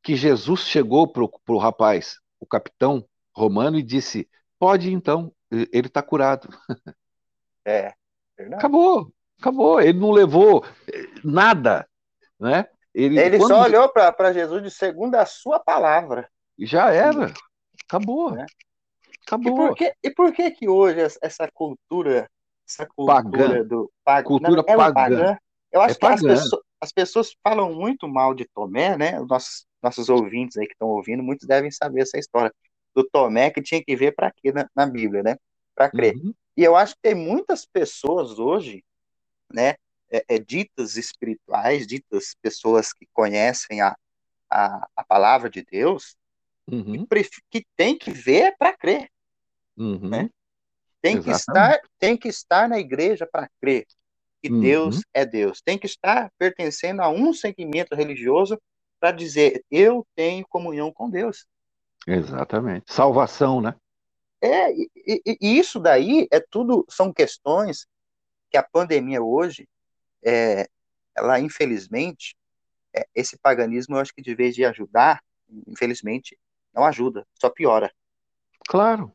que 0.03 0.15
Jesus 0.15 0.61
chegou 0.67 1.09
para 1.09 1.25
o 1.25 1.59
rapaz, 1.59 2.23
o 2.41 2.47
capitão 2.47 3.07
romano, 3.35 3.79
e 3.79 3.83
disse: 3.83 4.29
Pode 4.59 4.93
então, 4.93 5.33
ele 5.51 5.89
está 5.89 6.03
curado. 6.03 6.49
É, 7.67 7.95
verdade. 8.37 8.61
Acabou, 8.61 9.11
acabou. 9.41 9.81
Ele 9.81 9.99
não 9.99 10.11
levou 10.11 10.67
eh, 10.87 11.07
nada, 11.25 11.89
né? 12.39 12.69
Ele, 12.95 13.19
ele 13.19 13.39
quando... 13.39 13.49
só 13.49 13.63
olhou 13.63 13.89
para 13.89 14.35
Jesus 14.35 14.63
de 14.63 14.71
segundo 14.71 15.15
a 15.15 15.25
sua 15.25 15.59
palavra. 15.59 16.31
Já 16.59 16.93
era. 16.93 17.33
Acabou. 17.89 18.37
É. 18.37 18.45
Acabou. 19.27 19.53
E 19.53 19.57
por, 19.57 19.75
que, 19.75 19.95
e 20.03 20.11
por 20.11 20.33
que 20.33 20.51
que 20.51 20.69
hoje 20.69 21.01
essa 21.23 21.51
cultura, 21.53 22.31
essa 22.69 22.87
cultura 22.87 23.23
pagã. 23.23 23.65
do 23.65 23.91
pag... 24.05 24.27
cultura 24.27 24.63
não, 24.63 24.75
é 24.75 24.77
pagã. 24.77 24.95
pagã. 24.95 25.39
Eu 25.73 25.81
acho 25.81 25.97
é 25.97 25.99
que 25.99 26.07
as 26.07 26.23
pessoas, 26.23 26.63
as 26.81 26.93
pessoas, 26.93 27.37
falam 27.43 27.75
muito 27.75 28.07
mal 28.07 28.35
de 28.35 28.45
Tomé, 28.55 28.97
né? 28.97 29.21
Os 29.21 29.27
nossos, 29.27 29.67
nossos 29.85 30.09
ouvintes 30.09 30.57
aí 30.57 30.67
que 30.67 30.73
estão 30.73 30.89
ouvindo, 30.89 31.23
muitos 31.23 31.47
devem 31.47 31.71
saber 31.71 32.03
essa 32.03 32.19
história 32.19 32.53
do 32.95 33.05
Tomé 33.05 33.51
que 33.51 33.63
tinha 33.63 33.83
que 33.85 33.95
ver 33.95 34.13
para 34.15 34.33
quê 34.33 34.51
na, 34.53 34.69
na, 34.75 34.87
Bíblia, 34.87 35.23
né? 35.23 35.37
Para 35.75 35.91
crer. 35.91 36.17
Uhum. 36.17 36.35
E 36.57 36.65
eu 36.65 36.75
acho 36.75 36.95
que 36.95 37.03
tem 37.03 37.15
muitas 37.15 37.67
pessoas 37.67 38.39
hoje, 38.39 38.85
né? 39.53 39.75
É, 40.11 40.25
é, 40.29 40.39
ditas 40.39 40.97
espirituais, 40.97 41.87
ditas 41.87 42.37
pessoas 42.41 42.93
que 42.93 43.07
conhecem 43.13 43.81
a, 43.81 43.97
a, 44.51 44.89
a 44.97 45.05
palavra 45.05 45.51
de 45.51 45.65
Deus, 45.65 46.17
uhum. 46.71 47.05
que, 47.07 47.29
que 47.51 47.67
tem 47.77 47.99
que 47.99 48.11
ver 48.11 48.55
para 48.57 48.77
crer. 48.77 49.09
Uhum. 49.77 50.09
Né? 50.09 50.31
Tem, 51.03 51.21
que 51.21 51.31
estar, 51.31 51.81
tem 51.99 52.17
que 52.17 52.29
estar 52.29 52.69
na 52.69 52.79
igreja 52.79 53.27
para 53.27 53.49
crer 53.61 53.87
que 54.45 54.53
uhum. 54.53 54.61
Deus 54.61 55.01
é 55.15 55.25
Deus. 55.25 55.63
Tem 55.63 55.79
que 55.79 55.87
estar 55.87 56.31
pertencendo 56.39 57.01
a 57.01 57.09
um 57.09 57.33
segmento 57.33 57.97
religioso 57.97 58.61
para 59.05 59.13
dizer 59.13 59.63
eu 59.71 60.07
tenho 60.17 60.49
comunhão 60.49 60.91
com 60.91 61.11
Deus. 61.11 61.47
Exatamente. 62.07 62.91
Salvação, 62.91 63.61
né? 63.61 63.75
É, 64.41 64.73
e, 64.73 64.91
e, 64.97 65.39
e 65.43 65.59
isso 65.59 65.79
daí 65.79 66.27
é 66.33 66.41
tudo, 66.41 66.87
são 66.89 67.13
questões 67.13 67.87
que 68.51 68.57
a 68.57 68.63
pandemia 68.63 69.23
hoje, 69.23 69.69
é, 70.25 70.71
ela 71.15 71.39
infelizmente, 71.39 72.35
é, 72.95 73.07
esse 73.15 73.37
paganismo 73.37 73.95
eu 73.95 74.01
acho 74.01 74.15
que 74.15 74.23
de 74.23 74.35
vez 74.35 74.55
de 74.55 74.65
ajudar, 74.65 75.23
infelizmente, 75.67 76.39
não 76.73 76.83
ajuda, 76.83 77.27
só 77.35 77.51
piora. 77.51 77.93
Claro, 78.67 79.13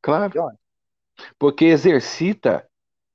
claro. 0.00 0.30
Piora. 0.30 0.56
Porque 1.36 1.64
exercita 1.64 2.64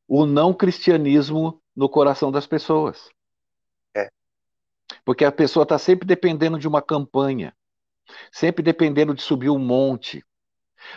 o 0.06 0.25
não 0.25 0.53
cristianismo 0.53 1.62
no 1.74 1.88
coração 1.88 2.34
das 2.34 2.46
pessoas. 2.46 3.10
É. 5.01 5.05
Porque 5.05 5.25
a 5.25 5.31
pessoa 5.31 5.63
está 5.63 5.77
sempre 5.77 6.08
dependendo 6.08 6.60
de 6.60 6.67
uma 6.67 6.81
campanha, 6.81 7.55
sempre 8.31 8.63
dependendo 8.63 9.13
de 9.13 9.22
subir 9.22 9.50
um 9.50 9.60
monte. 9.60 10.24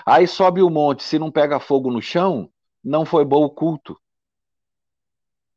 Aí 0.05 0.27
sobe 0.27 0.63
o 0.63 0.71
monte, 0.71 1.03
se 1.03 1.19
não 1.19 1.31
pega 1.31 1.61
fogo 1.61 1.91
no 1.91 2.01
chão, 2.01 2.51
não 2.83 3.05
foi 3.05 3.25
bom 3.25 3.45
o 3.45 3.51
culto. 3.51 3.99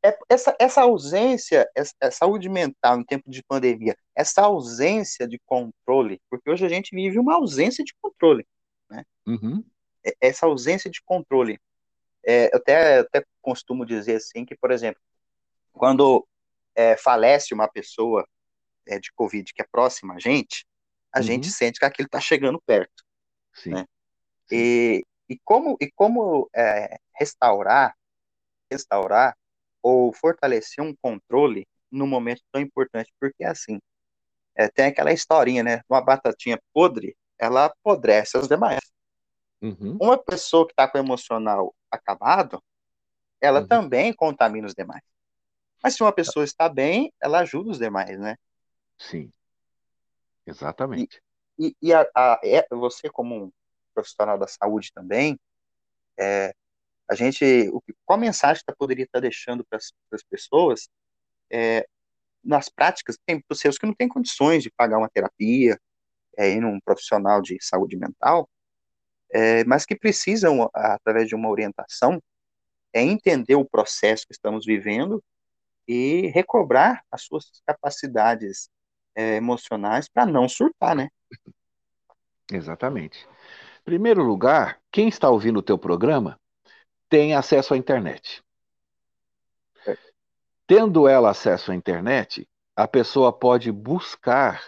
É, 0.04 0.16
essa, 0.28 0.56
essa 0.60 0.82
ausência, 0.82 1.68
essa, 1.74 1.94
saúde 2.12 2.48
mental 2.48 3.00
em 3.00 3.04
tempo 3.04 3.28
de 3.28 3.42
pandemia, 3.42 3.96
essa 4.14 4.42
ausência 4.42 5.26
de 5.26 5.40
controle, 5.44 6.20
porque 6.30 6.48
hoje 6.48 6.64
a 6.64 6.68
gente 6.68 6.94
vive 6.94 7.18
uma 7.18 7.34
ausência 7.34 7.84
de 7.84 7.92
controle, 8.00 8.46
né? 8.88 9.04
Uhum. 9.26 9.64
É, 10.06 10.14
essa 10.20 10.46
ausência 10.46 10.88
de 10.88 11.02
controle. 11.02 11.58
É, 12.24 12.46
eu 12.52 12.58
até, 12.58 12.98
até 13.00 13.24
costumo 13.42 13.84
dizer 13.84 14.16
assim 14.16 14.44
que, 14.44 14.56
por 14.56 14.70
exemplo, 14.70 15.00
quando 15.72 16.26
é, 16.74 16.96
falece 16.96 17.52
uma 17.52 17.68
pessoa 17.68 18.26
é, 18.88 18.98
de 18.98 19.12
Covid 19.12 19.52
que 19.52 19.62
é 19.62 19.66
próxima 19.70 20.14
a 20.14 20.18
gente, 20.18 20.66
a 21.12 21.18
uhum. 21.18 21.24
gente 21.24 21.50
sente 21.50 21.78
que 21.78 21.84
aquilo 21.84 22.06
está 22.06 22.20
chegando 22.20 22.60
perto. 22.66 23.04
Sim. 23.54 23.70
Né? 23.70 23.86
E, 24.50 25.04
e 25.28 25.38
como, 25.44 25.76
e 25.80 25.90
como 25.90 26.48
é, 26.54 26.98
restaurar, 27.14 27.94
restaurar 28.70 29.36
ou 29.82 30.12
fortalecer 30.12 30.82
um 30.84 30.94
controle 31.00 31.66
num 31.90 32.06
momento 32.06 32.42
tão 32.52 32.60
importante, 32.60 33.12
porque 33.20 33.44
assim, 33.44 33.78
é, 34.54 34.68
tem 34.68 34.86
aquela 34.86 35.12
historinha, 35.12 35.62
né? 35.62 35.82
Uma 35.88 36.00
batatinha 36.00 36.60
podre, 36.72 37.16
ela 37.38 37.66
apodrece 37.66 38.36
as 38.36 38.48
demais. 38.48 38.80
Uhum. 39.62 39.96
Uma 40.00 40.18
pessoa 40.18 40.66
que 40.66 40.72
está 40.72 40.88
com 40.88 40.98
o 40.98 41.00
emocional 41.00 41.74
acabado, 41.90 42.62
ela 43.40 43.60
uhum. 43.60 43.68
também 43.68 44.12
contamina 44.12 44.66
os 44.66 44.74
demais. 44.74 45.02
Mas 45.82 45.94
se 45.94 46.02
uma 46.02 46.12
pessoa 46.12 46.44
está 46.44 46.68
bem, 46.68 47.12
ela 47.22 47.40
ajuda 47.40 47.70
os 47.70 47.78
demais, 47.78 48.18
né? 48.18 48.36
Sim. 48.98 49.32
Exatamente. 50.46 51.22
E, 51.58 51.68
e, 51.68 51.76
e 51.88 51.94
a, 51.94 52.06
a, 52.14 52.40
é, 52.42 52.66
você, 52.70 53.08
como 53.10 53.44
um 53.46 53.52
profissional 53.94 54.38
da 54.38 54.46
saúde 54.46 54.92
também, 54.92 55.38
é, 56.18 56.52
a 57.08 57.14
gente, 57.14 57.44
o, 57.70 57.82
qual 58.04 58.18
mensagem 58.18 58.62
você 58.64 58.74
poderia 58.76 59.04
estar 59.04 59.20
deixando 59.20 59.64
para 59.64 59.78
as 59.78 60.22
pessoas 60.28 60.88
é, 61.50 61.86
nas 62.44 62.68
práticas? 62.68 63.18
Tem 63.26 63.40
pessoas 63.40 63.78
que 63.78 63.86
não 63.86 63.94
têm 63.94 64.08
condições 64.08 64.62
de 64.62 64.70
pagar 64.70 64.98
uma 64.98 65.08
terapia, 65.08 65.78
é, 66.36 66.50
ir 66.50 66.60
num 66.60 66.80
profissional 66.80 67.42
de 67.42 67.58
saúde 67.60 67.96
mental, 67.96 68.48
é, 69.32 69.64
mas 69.64 69.84
que 69.84 69.96
precisam, 69.96 70.70
através 70.74 71.28
de 71.28 71.34
uma 71.34 71.48
orientação, 71.50 72.22
é 72.92 73.02
entender 73.02 73.54
o 73.54 73.68
processo 73.68 74.26
que 74.26 74.32
estamos 74.32 74.64
vivendo 74.64 75.22
e 75.86 76.28
recobrar 76.28 77.02
as 77.10 77.22
suas 77.22 77.50
capacidades 77.66 78.70
é, 79.18 79.34
emocionais 79.34 80.08
para 80.08 80.24
não 80.24 80.48
surtar, 80.48 80.94
né? 80.94 81.08
Exatamente. 82.52 83.26
Em 83.80 83.84
primeiro 83.84 84.22
lugar, 84.22 84.80
quem 84.92 85.08
está 85.08 85.28
ouvindo 85.28 85.58
o 85.58 85.62
teu 85.62 85.76
programa 85.76 86.38
tem 87.08 87.34
acesso 87.34 87.74
à 87.74 87.76
internet. 87.76 88.40
É. 89.84 89.98
Tendo 90.68 91.08
ela 91.08 91.30
acesso 91.30 91.72
à 91.72 91.74
internet, 91.74 92.48
a 92.76 92.86
pessoa 92.86 93.32
pode 93.32 93.72
buscar 93.72 94.62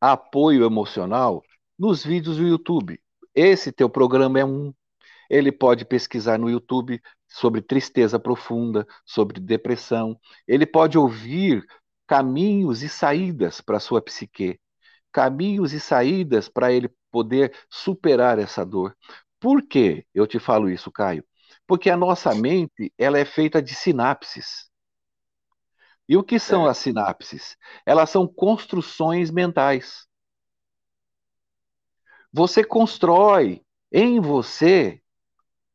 apoio 0.00 0.64
emocional 0.64 1.42
nos 1.78 2.02
vídeos 2.02 2.38
do 2.38 2.46
YouTube. 2.46 2.98
Esse 3.34 3.70
teu 3.70 3.90
programa 3.90 4.40
é 4.40 4.44
um. 4.44 4.72
Ele 5.28 5.52
pode 5.52 5.84
pesquisar 5.84 6.38
no 6.38 6.48
YouTube 6.48 6.98
sobre 7.28 7.60
tristeza 7.60 8.18
profunda, 8.18 8.86
sobre 9.04 9.38
depressão. 9.38 10.18
Ele 10.46 10.64
pode 10.64 10.96
ouvir 10.96 11.66
caminhos 12.12 12.82
e 12.82 12.90
saídas 12.90 13.62
para 13.62 13.78
a 13.78 13.80
sua 13.80 14.02
psique. 14.02 14.60
caminhos 15.10 15.72
e 15.72 15.80
saídas 15.80 16.46
para 16.46 16.70
ele 16.70 16.90
poder 17.10 17.56
superar 17.70 18.38
essa 18.38 18.66
dor. 18.66 18.94
Por 19.40 19.66
que 19.66 20.06
eu 20.14 20.26
te 20.26 20.38
falo 20.38 20.68
isso, 20.68 20.92
Caio? 20.92 21.24
Porque 21.66 21.88
a 21.88 21.96
nossa 21.96 22.34
mente 22.34 22.92
ela 22.98 23.18
é 23.18 23.24
feita 23.24 23.62
de 23.62 23.74
sinapses. 23.74 24.70
E 26.06 26.14
o 26.14 26.22
que 26.22 26.38
são 26.38 26.66
é. 26.66 26.70
as 26.70 26.76
sinapses? 26.76 27.56
Elas 27.86 28.10
são 28.10 28.28
construções 28.28 29.30
mentais. 29.30 30.06
Você 32.30 32.62
constrói 32.62 33.64
em 33.90 34.20
você 34.20 35.00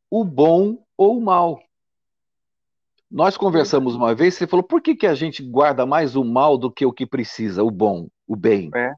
o 0.08 0.24
bom 0.24 0.86
ou 0.96 1.18
o 1.18 1.22
mal. 1.22 1.67
Nós 3.10 3.38
conversamos 3.38 3.96
uma 3.96 4.14
vez, 4.14 4.36
você 4.36 4.46
falou, 4.46 4.64
por 4.64 4.82
que, 4.82 4.96
que 4.96 5.08
a 5.08 5.16
gente 5.16 5.42
guarda 5.42 5.86
mais 5.86 6.16
o 6.16 6.26
mal 6.26 6.58
do 6.58 6.72
que 6.72 6.86
o 6.86 6.92
que 6.92 7.06
precisa, 7.06 7.64
o 7.64 7.72
bom, 7.72 8.08
o 8.28 8.36
bem? 8.36 8.70
É. 8.76 8.94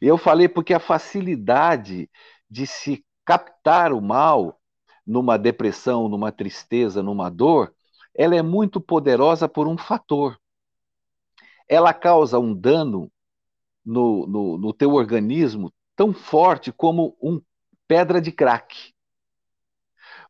Eu 0.00 0.16
falei 0.16 0.48
porque 0.48 0.72
a 0.72 0.78
facilidade 0.78 2.08
de 2.48 2.66
se 2.66 3.04
captar 3.24 3.92
o 3.92 4.00
mal 4.00 4.60
numa 5.06 5.36
depressão, 5.36 6.08
numa 6.08 6.30
tristeza, 6.30 7.02
numa 7.02 7.28
dor, 7.28 7.74
ela 8.14 8.34
é 8.34 8.42
muito 8.42 8.80
poderosa 8.80 9.48
por 9.48 9.66
um 9.66 9.76
fator. 9.76 10.38
Ela 11.68 11.92
causa 11.92 12.38
um 12.38 12.54
dano 12.54 13.10
no, 13.84 14.26
no, 14.26 14.58
no 14.58 14.72
teu 14.72 14.94
organismo 14.94 15.72
tão 15.94 16.12
forte 16.12 16.72
como 16.72 17.16
um 17.20 17.40
pedra 17.88 18.20
de 18.20 18.32
crack. 18.32 18.94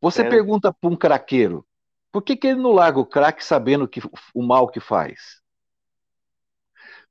Você 0.01 0.23
é. 0.23 0.29
pergunta 0.29 0.73
para 0.73 0.91
um 0.91 0.97
craqueiro, 0.97 1.67
por 2.17 2.23
que, 2.23 2.35
que 2.35 2.47
ele 2.47 2.63
não 2.63 2.73
larga 2.73 2.99
o 2.99 3.05
crack 3.05 3.45
sabendo 3.45 3.87
que, 3.87 4.01
o 4.33 4.43
mal 4.43 4.69
que 4.69 4.81
faz? 4.81 5.43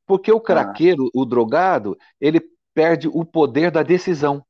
Porque 0.03 0.31
o 0.31 0.37
ah. 0.37 0.41
craqueiro, 0.43 1.05
ah. 1.05 1.09
o 1.13 1.23
drogado, 1.23 1.95
ele 2.19 2.41
perde 2.73 3.07
o 3.07 3.23
poder 3.23 3.69
da 3.69 3.83
decisão. 3.83 4.43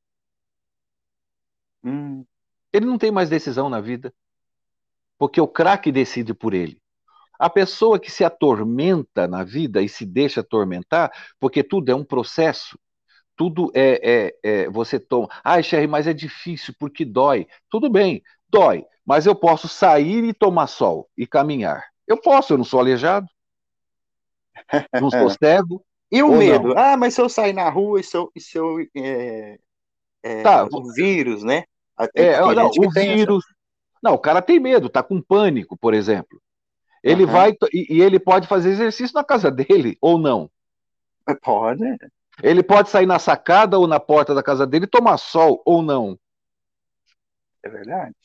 Hum. 1.84 2.26
Ele 2.72 2.86
não 2.86 2.98
tem 2.98 3.12
mais 3.12 3.30
decisão 3.30 3.70
na 3.70 3.82
vida. 3.82 4.14
Porque 5.18 5.42
o 5.42 5.48
crack 5.48 5.92
decide 5.92 6.34
por 6.34 6.54
ele. 6.54 6.82
A 7.38 7.50
pessoa 7.50 8.00
que 8.00 8.10
se 8.10 8.24
atormenta 8.24 9.28
na 9.28 9.44
vida 9.44 9.82
e 9.82 9.90
se 9.90 10.06
deixa 10.06 10.40
atormentar, 10.40 11.12
porque 11.38 11.66
tudo 11.66 11.92
é 11.92 11.96
um 11.96 12.06
processo, 12.06 12.80
tudo 13.36 13.74
é, 13.76 14.00
é, 14.10 14.36
é 14.42 14.70
você 14.70 15.02
toma. 15.02 15.28
Ai, 15.44 15.62
Sherry, 15.62 15.86
mas 15.86 16.08
é 16.08 16.14
difícil 16.14 16.74
porque 16.80 17.04
dói. 17.04 17.46
Tudo 17.70 17.90
bem, 17.90 18.24
dói, 18.48 18.86
mas 19.06 19.26
eu 19.26 19.36
posso 19.36 19.68
sair 19.68 20.24
e 20.24 20.34
tomar 20.34 20.68
sol 20.68 21.10
e 21.18 21.28
caminhar. 21.28 21.86
Eu 22.08 22.20
posso, 22.20 22.54
eu 22.54 22.58
não 22.58 22.66
sou 22.66 22.80
aleijado. 22.80 23.28
Não 25.02 25.12
sou 25.12 25.30
cego. 25.30 25.86
E 26.12 26.24
o 26.24 26.32
medo? 26.32 26.70
Não? 26.70 26.78
Ah, 26.78 26.96
mas 26.96 27.14
se 27.14 27.22
eu 27.22 27.28
sair 27.28 27.54
na 27.54 27.70
rua 27.70 28.00
e 28.00 28.04
se 28.04 28.16
eu. 28.16 28.32
E 28.34 28.40
se 28.40 28.58
eu 28.58 28.80
é, 28.96 29.60
é, 30.24 30.42
tá, 30.42 30.66
o 30.72 30.94
vírus, 30.94 31.44
né? 31.44 31.66
Tem, 32.14 32.26
é, 32.26 32.40
não, 32.40 32.68
o 32.68 32.90
vírus. 32.90 33.44
Essa... 33.44 33.56
Não, 34.02 34.14
o 34.14 34.20
cara 34.20 34.42
tem 34.42 34.60
medo, 34.60 34.90
tá 34.90 35.04
com 35.04 35.22
pânico, 35.22 35.78
por 35.78 35.94
exemplo. 35.94 36.42
Ele 37.04 37.26
uhum. 37.26 37.32
vai 37.32 37.52
e, 37.72 37.98
e, 37.98 38.02
ele 38.02 38.20
pode 38.20 38.48
fazer 38.48 38.70
exercício 38.70 39.14
na 39.14 39.24
casa 39.24 39.52
dele, 39.52 39.98
ou 40.02 40.18
não? 40.18 40.50
Pode. 41.42 41.84
Ele 42.42 42.64
pode 42.64 42.90
sair 42.90 43.06
na 43.06 43.20
sacada 43.20 43.78
ou 43.78 43.88
na 43.88 44.00
porta 44.00 44.34
da 44.34 44.42
casa 44.42 44.66
dele 44.66 44.86
e 44.86 44.90
tomar 44.90 45.18
sol, 45.18 45.62
ou 45.66 45.82
não? 45.82 46.18
É 47.64 47.70
verdade. 47.70 48.16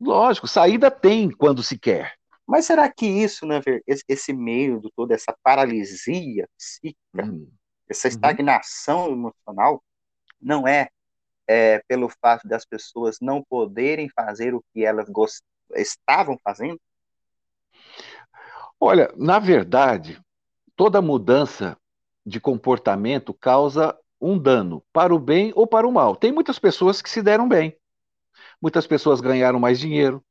Lógico, 0.00 0.46
saída 0.46 0.90
tem 0.90 1.30
quando 1.30 1.62
se 1.62 1.78
quer. 1.78 2.14
Mas 2.46 2.66
será 2.66 2.90
que 2.92 3.06
isso, 3.06 3.46
né, 3.46 3.60
esse 4.06 4.32
medo, 4.32 4.90
toda 4.94 5.14
essa 5.14 5.34
paralisia 5.42 6.46
psíquica, 6.58 7.24
hum. 7.24 7.50
essa 7.88 8.06
uhum. 8.06 8.12
estagnação 8.12 9.06
uhum. 9.06 9.12
emocional, 9.12 9.82
não 10.40 10.68
é, 10.68 10.88
é, 11.48 11.82
pelo 11.88 12.08
fato 12.08 12.46
das 12.46 12.66
pessoas 12.66 13.16
não 13.20 13.42
poderem 13.42 14.08
fazer 14.10 14.54
o 14.54 14.62
que 14.72 14.84
elas 14.84 15.08
estavam 15.74 16.38
fazendo? 16.44 16.78
Olha, 18.78 19.10
na 19.16 19.38
verdade, 19.38 20.20
toda 20.76 21.00
mudança 21.00 21.78
de 22.26 22.38
comportamento 22.40 23.32
causa 23.32 23.98
um 24.20 24.38
dano, 24.38 24.82
para 24.92 25.14
o 25.14 25.18
bem 25.18 25.52
ou 25.54 25.66
para 25.66 25.86
o 25.86 25.92
mal. 25.92 26.16
Tem 26.16 26.32
muitas 26.32 26.58
pessoas 26.58 27.00
que 27.00 27.10
se 27.10 27.22
deram 27.22 27.48
bem. 27.48 27.76
Muitas 28.64 28.86
pessoas 28.86 29.20
ganharam 29.20 29.60
mais 29.60 29.78
dinheiro, 29.78 30.24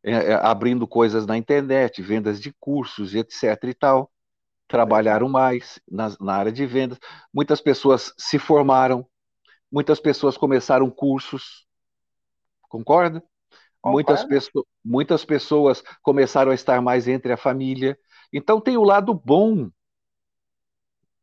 é, 0.00 0.12
é, 0.12 0.34
abrindo 0.34 0.86
coisas 0.86 1.26
na 1.26 1.36
internet, 1.36 2.00
vendas 2.00 2.40
de 2.40 2.54
cursos 2.60 3.16
etc 3.16 3.64
e 3.64 3.74
tal. 3.74 4.12
Trabalharam 4.68 5.28
mais 5.28 5.80
na, 5.90 6.16
na 6.20 6.36
área 6.36 6.52
de 6.52 6.64
vendas. 6.64 7.00
Muitas 7.34 7.60
pessoas 7.60 8.14
se 8.16 8.38
formaram, 8.38 9.04
muitas 9.72 9.98
pessoas 9.98 10.36
começaram 10.36 10.88
cursos. 10.88 11.66
Concorda? 12.68 13.20
Muitas, 13.84 14.22
pessoas, 14.22 14.64
muitas 14.84 15.24
pessoas 15.24 15.82
começaram 16.04 16.52
a 16.52 16.54
estar 16.54 16.80
mais 16.80 17.08
entre 17.08 17.32
a 17.32 17.36
família. 17.36 17.98
Então 18.32 18.60
tem 18.60 18.76
o 18.76 18.84
lado 18.84 19.12
bom 19.12 19.68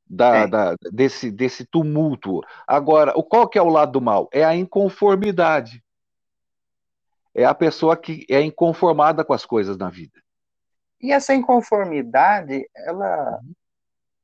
da, 0.06 0.36
é. 0.36 0.48
da, 0.48 0.76
desse, 0.92 1.32
desse 1.32 1.66
tumulto. 1.66 2.42
Agora, 2.68 3.14
o 3.16 3.24
qual 3.24 3.48
que 3.48 3.58
é 3.58 3.62
o 3.62 3.70
lado 3.70 4.02
mal? 4.02 4.28
É 4.34 4.44
a 4.44 4.54
inconformidade 4.54 5.82
é 7.34 7.46
a 7.46 7.54
pessoa 7.54 7.98
que 7.98 8.26
é 8.30 8.42
inconformada 8.42 9.24
com 9.24 9.34
as 9.34 9.46
coisas 9.46 9.78
na 9.78 9.90
vida. 9.90 10.22
E 11.02 11.12
essa 11.12 11.34
inconformidade, 11.34 12.70
ela. 12.76 13.40
Uhum. 13.44 13.54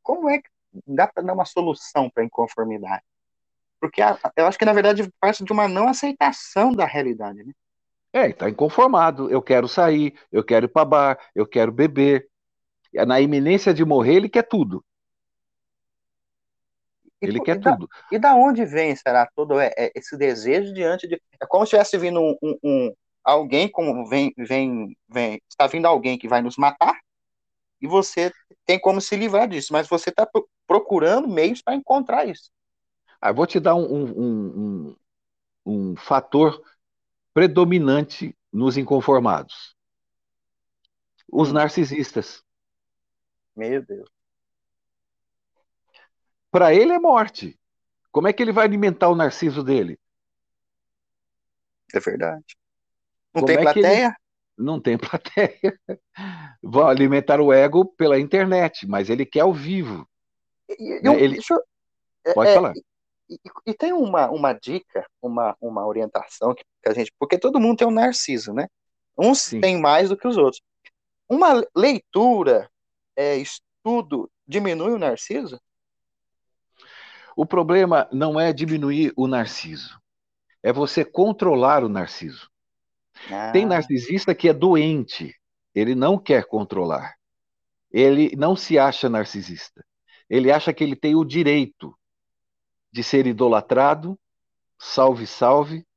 Como 0.01 0.29
é 0.29 0.39
que 0.39 0.49
dá 0.87 1.07
para 1.07 1.23
dar 1.23 1.33
uma 1.33 1.45
solução 1.45 2.09
para 2.09 2.23
a 2.23 2.25
inconformidade? 2.25 3.03
Porque 3.79 4.01
a, 4.01 4.17
eu 4.35 4.45
acho 4.45 4.57
que, 4.57 4.65
na 4.65 4.73
verdade, 4.73 5.09
parte 5.19 5.43
de 5.43 5.51
uma 5.51 5.67
não 5.67 5.87
aceitação 5.87 6.71
da 6.71 6.85
realidade, 6.85 7.43
né? 7.43 7.53
É, 8.11 8.29
está 8.29 8.49
inconformado. 8.49 9.29
Eu 9.29 9.41
quero 9.41 9.67
sair, 9.67 10.17
eu 10.31 10.43
quero 10.43 10.65
ir 10.65 10.69
para 10.69 10.85
bar, 10.85 11.19
eu 11.35 11.45
quero 11.45 11.71
beber. 11.71 12.27
Na 12.93 13.21
iminência 13.21 13.73
de 13.73 13.85
morrer, 13.85 14.15
ele 14.15 14.29
quer 14.29 14.43
tudo. 14.43 14.83
Ele 17.21 17.37
e, 17.37 17.43
quer 17.43 17.57
e 17.57 17.59
tudo. 17.59 17.87
Da, 17.87 18.07
e 18.11 18.19
da 18.19 18.35
onde 18.35 18.65
vem, 18.65 18.95
será, 18.95 19.27
todo 19.35 19.59
é, 19.59 19.73
é, 19.77 19.91
esse 19.95 20.17
desejo 20.17 20.73
diante 20.73 21.07
de. 21.07 21.21
É 21.39 21.45
como 21.45 21.65
se 21.65 21.75
estivesse 21.75 21.97
vindo 21.97 22.21
um, 22.21 22.35
um, 22.41 22.59
um, 22.63 22.95
alguém, 23.23 23.69
como 23.69 24.07
vem, 24.07 24.33
vem, 24.37 24.97
vem. 25.07 25.41
Está 25.49 25.67
vindo 25.67 25.85
alguém 25.85 26.17
que 26.17 26.27
vai 26.27 26.41
nos 26.41 26.57
matar, 26.57 26.97
e 27.81 27.87
você 27.87 28.31
tem 28.65 28.79
como 28.79 29.01
se 29.01 29.15
livrar 29.15 29.47
disso, 29.47 29.73
mas 29.73 29.87
você 29.87 30.09
está 30.09 30.27
procurando 30.67 31.27
meios 31.27 31.61
para 31.61 31.75
encontrar 31.75 32.27
isso. 32.27 32.51
Ah, 33.21 33.31
vou 33.31 33.45
te 33.45 33.59
dar 33.59 33.75
um, 33.75 34.03
um, 34.17 34.95
um 35.65 35.95
fator 35.95 36.61
predominante 37.33 38.35
nos 38.51 38.77
inconformados: 38.77 39.75
os 41.31 41.49
hum. 41.49 41.53
narcisistas. 41.53 42.43
Meu 43.55 43.81
Deus. 43.81 44.18
Para 46.51 46.73
ele 46.73 46.93
é 46.93 46.99
morte. 46.99 47.59
Como 48.11 48.27
é 48.27 48.33
que 48.33 48.41
ele 48.41 48.51
vai 48.51 48.65
alimentar 48.65 49.09
o 49.09 49.15
narciso 49.15 49.63
dele? 49.63 49.99
É 51.93 51.99
verdade. 51.99 52.57
Não 53.33 53.41
Como 53.41 53.45
tem 53.45 53.57
é 53.57 53.61
plateia? 53.61 54.05
Ele... 54.05 54.15
Não 54.57 54.81
tem 54.81 54.97
plateia. 54.99 55.79
Vão 56.61 56.87
alimentar 56.87 57.39
o 57.39 57.53
ego 57.53 57.85
pela 57.85 58.19
internet, 58.19 58.87
mas 58.87 59.09
ele 59.09 59.25
quer 59.25 59.41
ao 59.41 59.53
vivo. 59.53 60.07
E, 60.67 60.99
eu, 61.03 61.13
ele... 61.13 61.39
Eu... 61.49 61.63
É, 62.25 62.33
Pode 62.33 62.49
é, 62.49 62.53
falar. 62.53 62.73
E, 63.29 63.39
e, 63.67 63.73
tem 63.73 63.93
uma, 63.93 64.29
uma 64.29 64.53
dica, 64.53 65.05
uma, 65.21 65.55
uma 65.61 65.85
orientação 65.85 66.53
que, 66.53 66.63
a 66.85 66.93
gente. 66.93 67.13
Porque 67.17 67.37
todo 67.37 67.59
mundo 67.59 67.77
tem 67.77 67.87
um 67.87 67.91
narciso, 67.91 68.53
né? 68.53 68.67
Uns 69.17 69.41
Sim. 69.41 69.61
tem 69.61 69.79
mais 69.79 70.09
do 70.09 70.17
que 70.17 70.27
os 70.27 70.37
outros. 70.37 70.61
Uma 71.27 71.63
leitura, 71.75 72.69
é, 73.15 73.37
estudo, 73.37 74.29
diminui 74.47 74.91
o 74.91 74.99
narciso? 74.99 75.59
O 77.39 77.45
problema 77.45 78.05
não 78.11 78.37
é 78.37 78.51
diminuir 78.51 79.13
o 79.15 79.25
narciso, 79.25 79.97
é 80.61 80.73
você 80.73 81.05
controlar 81.05 81.85
o 81.85 81.87
narciso. 81.87 82.51
Ah. 83.31 83.53
Tem 83.53 83.65
narcisista 83.65 84.35
que 84.35 84.49
é 84.49 84.53
doente, 84.53 85.33
ele 85.73 85.95
não 85.95 86.17
quer 86.19 86.43
controlar. 86.43 87.15
Ele 87.89 88.35
não 88.35 88.57
se 88.57 88.77
acha 88.77 89.07
narcisista. 89.07 89.85
Ele 90.29 90.51
acha 90.51 90.73
que 90.73 90.83
ele 90.83 90.97
tem 90.97 91.15
o 91.15 91.23
direito 91.23 91.97
de 92.91 93.01
ser 93.03 93.25
idolatrado, 93.25 94.19
salve, 94.77 95.25
salve, 95.25 95.87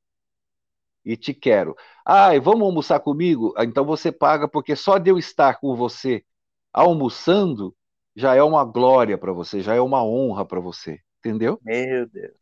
e 1.03 1.17
te 1.17 1.33
quero. 1.33 1.75
Ah, 2.05 2.39
vamos 2.39 2.65
almoçar 2.65 3.01
comigo? 3.01 3.53
Ah, 3.57 3.65
então 3.65 3.83
você 3.83 4.13
paga, 4.13 4.47
porque 4.47 4.77
só 4.77 4.97
de 4.97 5.11
eu 5.11 5.17
estar 5.17 5.59
com 5.59 5.75
você 5.75 6.23
almoçando 6.71 7.75
já 8.15 8.33
é 8.33 8.41
uma 8.41 8.63
glória 8.63 9.17
para 9.17 9.33
você, 9.33 9.59
já 9.59 9.75
é 9.75 9.81
uma 9.81 10.05
honra 10.05 10.45
para 10.45 10.61
você. 10.61 11.03
Entendeu? 11.23 11.57
Meu 11.63 12.05
Deus. 12.05 12.35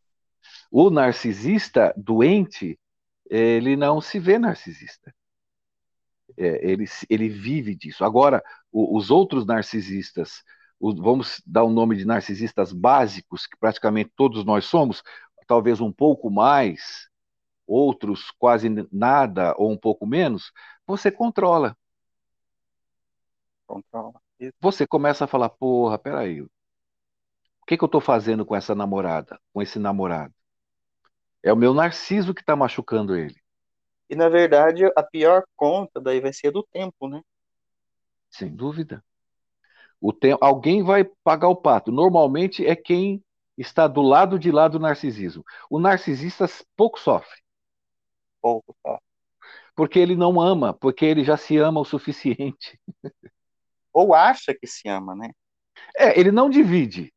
O 0.72 0.90
narcisista 0.90 1.94
doente, 1.96 2.80
ele 3.30 3.76
não 3.76 4.02
se 4.02 4.20
vê 4.20 4.40
narcisista. 4.40 5.14
É, 6.36 6.68
ele, 6.68 6.86
ele 7.08 7.30
vive 7.30 7.76
disso. 7.76 8.04
Agora, 8.04 8.44
o, 8.72 8.98
os 8.98 9.12
outros 9.12 9.46
narcisistas, 9.46 10.44
os, 10.80 10.98
vamos 10.98 11.44
dar 11.46 11.64
o 11.64 11.68
um 11.68 11.74
nome 11.74 11.96
de 11.96 12.06
narcisistas 12.06 12.74
básicos, 12.74 13.46
que 13.46 13.56
praticamente 13.58 14.12
todos 14.16 14.44
nós 14.44 14.66
somos, 14.66 15.04
talvez 15.46 15.80
um 15.80 15.92
pouco 15.92 16.32
mais, 16.32 17.08
outros 17.68 18.32
quase 18.32 18.68
nada 18.92 19.54
ou 19.58 19.72
um 19.72 19.78
pouco 19.78 20.08
menos, 20.08 20.52
você 20.88 21.12
controla. 21.12 21.78
Controla. 23.68 24.20
Você 24.60 24.88
começa 24.88 25.26
a 25.26 25.28
falar, 25.28 25.50
porra, 25.50 26.00
peraí, 26.00 26.42
o 26.42 26.50
que, 27.72 27.78
que 27.78 27.84
eu 27.86 27.88
estou 27.88 28.02
fazendo 28.02 28.46
com 28.46 28.54
essa 28.54 28.76
namorada, 28.76 29.40
com 29.54 29.62
esse 29.62 29.80
namorado? 29.80 30.34
É 31.42 31.54
o 31.54 31.56
meu 31.56 31.74
narciso 31.74 32.34
que 32.34 32.42
está 32.42 32.54
machucando 32.54 33.16
ele. 33.16 33.40
E, 34.10 34.16
na 34.16 34.28
verdade, 34.28 34.84
a 34.94 35.02
pior 35.02 35.44
conta 35.56 36.02
daí 36.02 36.20
vai 36.20 36.34
ser 36.34 36.52
do 36.52 36.64
tempo, 36.64 37.08
né? 37.08 37.22
Sem 38.30 38.54
dúvida. 38.54 39.02
O 40.02 40.12
alguém 40.42 40.84
vai 40.84 41.06
pagar 41.24 41.48
o 41.48 41.56
pato. 41.56 41.94
Normalmente 41.94 42.66
é 42.66 42.76
quem 42.76 43.24
está 43.58 43.88
do 43.88 44.02
lado 44.02 44.38
de 44.38 44.52
lá 44.52 44.68
do 44.68 44.78
narcisismo. 44.78 45.44
O 45.70 45.80
narcisista 45.80 46.46
pouco 46.76 47.00
sofre. 47.00 47.40
Pouco 48.42 48.76
sofre. 48.86 49.06
Porque 49.74 49.98
ele 49.98 50.18
não 50.18 50.42
ama, 50.42 50.74
porque 50.74 51.06
ele 51.06 51.24
já 51.24 51.38
se 51.38 51.58
ama 51.58 51.80
o 51.80 51.86
suficiente. 51.86 52.78
Ou 53.94 54.14
acha 54.14 54.54
que 54.54 54.68
se 54.68 54.90
ama, 54.90 55.16
né? 55.16 55.30
É, 55.96 56.20
ele 56.20 56.34
não 56.34 56.50
divide. 56.50 57.14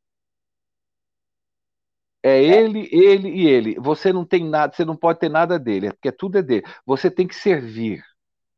É, 2.24 2.30
é 2.30 2.42
ele, 2.42 2.88
ele 2.90 3.28
e 3.28 3.46
ele. 3.46 3.78
Você 3.78 4.12
não 4.12 4.24
tem 4.24 4.48
nada, 4.48 4.74
você 4.74 4.84
não 4.84 4.96
pode 4.96 5.18
ter 5.18 5.28
nada 5.28 5.58
dele, 5.58 5.92
porque 5.92 6.10
tudo 6.10 6.38
é 6.38 6.42
dele. 6.42 6.64
Você 6.86 7.10
tem 7.10 7.28
que 7.28 7.34
servir. 7.34 8.02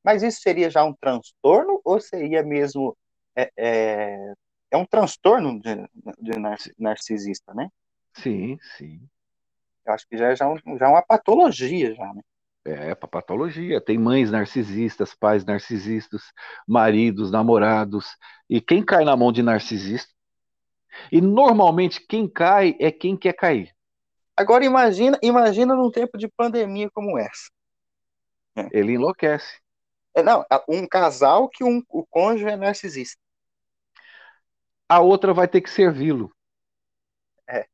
Mas 0.05 0.23
isso 0.23 0.41
seria 0.41 0.71
já 0.71 0.85
um 0.85 0.95
transtorno 0.95 1.81
ou 1.85 2.01
seria 2.01 2.45
mesmo 2.45 2.97
é, 3.37 3.51
é, 3.57 4.33
é 4.71 4.77
um 4.77 4.87
transtorno 4.87 5.61
de, 5.61 5.75
de 6.21 6.33
narcisista, 6.79 7.53
né? 7.53 7.69
Sim, 8.15 8.57
sim. 8.79 9.01
Eu 9.85 9.93
acho 9.93 10.07
que 10.09 10.17
já 10.17 10.31
é 10.31 10.37
já, 10.37 10.49
um, 10.49 10.57
já 10.79 10.89
uma 10.89 11.03
patologia, 11.03 11.93
já, 11.93 12.15
né? 12.15 12.23
É, 12.65 12.95
patologia. 12.95 13.81
Tem 13.81 13.97
mães 13.99 14.31
narcisistas, 14.31 15.15
pais 15.15 15.45
narcisistas, 15.45 16.23
maridos, 16.67 17.31
namorados. 17.31 18.07
E 18.49 18.61
quem 18.61 18.85
cai 18.85 19.05
na 19.05 19.17
mão 19.17 19.31
de 19.31 19.43
narcisista? 19.43 20.16
E 21.11 21.21
normalmente 21.21 22.01
quem 22.07 22.29
cai 22.29 22.77
é 22.81 22.91
quem 22.91 23.17
quer 23.17 23.33
cair. 23.33 23.75
Agora 24.37 24.65
imagina, 24.65 25.19
imagina 25.23 25.75
num 25.75 25.91
tempo 25.91 26.19
de 26.19 26.29
pandemia 26.29 26.91
como 26.91 27.19
essa. 27.19 27.51
Ele 28.73 28.95
enlouquece. 28.95 29.61
É, 30.15 30.23
não, 30.23 30.45
um 30.69 30.87
casal 30.87 31.49
que 31.49 31.63
um, 31.63 31.83
o 31.89 32.07
cônjuge 32.07 32.47
é 32.47 32.57
narcisista 32.57 33.21
a 34.89 35.01
outra 35.01 35.35
vai 35.35 35.49
ter 35.49 35.61
que 35.61 35.71
servi-lo. 35.71 36.33
É. 37.49 37.67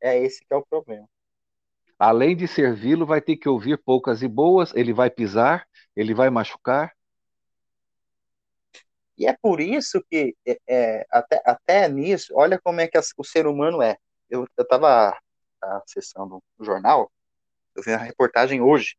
É 0.00 0.18
esse 0.18 0.44
que 0.44 0.52
é 0.52 0.56
o 0.56 0.64
problema. 0.64 1.08
Além 1.98 2.36
de 2.36 2.48
servi-lo, 2.48 3.06
vai 3.06 3.20
ter 3.20 3.36
que 3.36 3.48
ouvir 3.48 3.78
poucas 3.78 4.22
e 4.22 4.28
boas, 4.28 4.74
ele 4.74 4.92
vai 4.92 5.10
pisar, 5.10 5.66
ele 5.94 6.14
vai 6.14 6.28
machucar. 6.30 6.93
E 9.16 9.26
é 9.26 9.36
por 9.40 9.60
isso 9.60 10.02
que, 10.10 10.34
é, 10.46 10.58
é 10.68 11.06
até, 11.10 11.42
até 11.44 11.88
nisso, 11.88 12.32
olha 12.34 12.60
como 12.60 12.80
é 12.80 12.88
que 12.88 12.98
o 13.16 13.24
ser 13.24 13.46
humano 13.46 13.80
é. 13.80 13.96
Eu 14.28 14.46
estava 14.58 15.16
acessando 15.62 16.42
um 16.58 16.64
jornal, 16.64 17.10
eu 17.74 17.82
vi 17.82 17.90
uma 17.90 17.98
reportagem 17.98 18.60
hoje, 18.60 18.96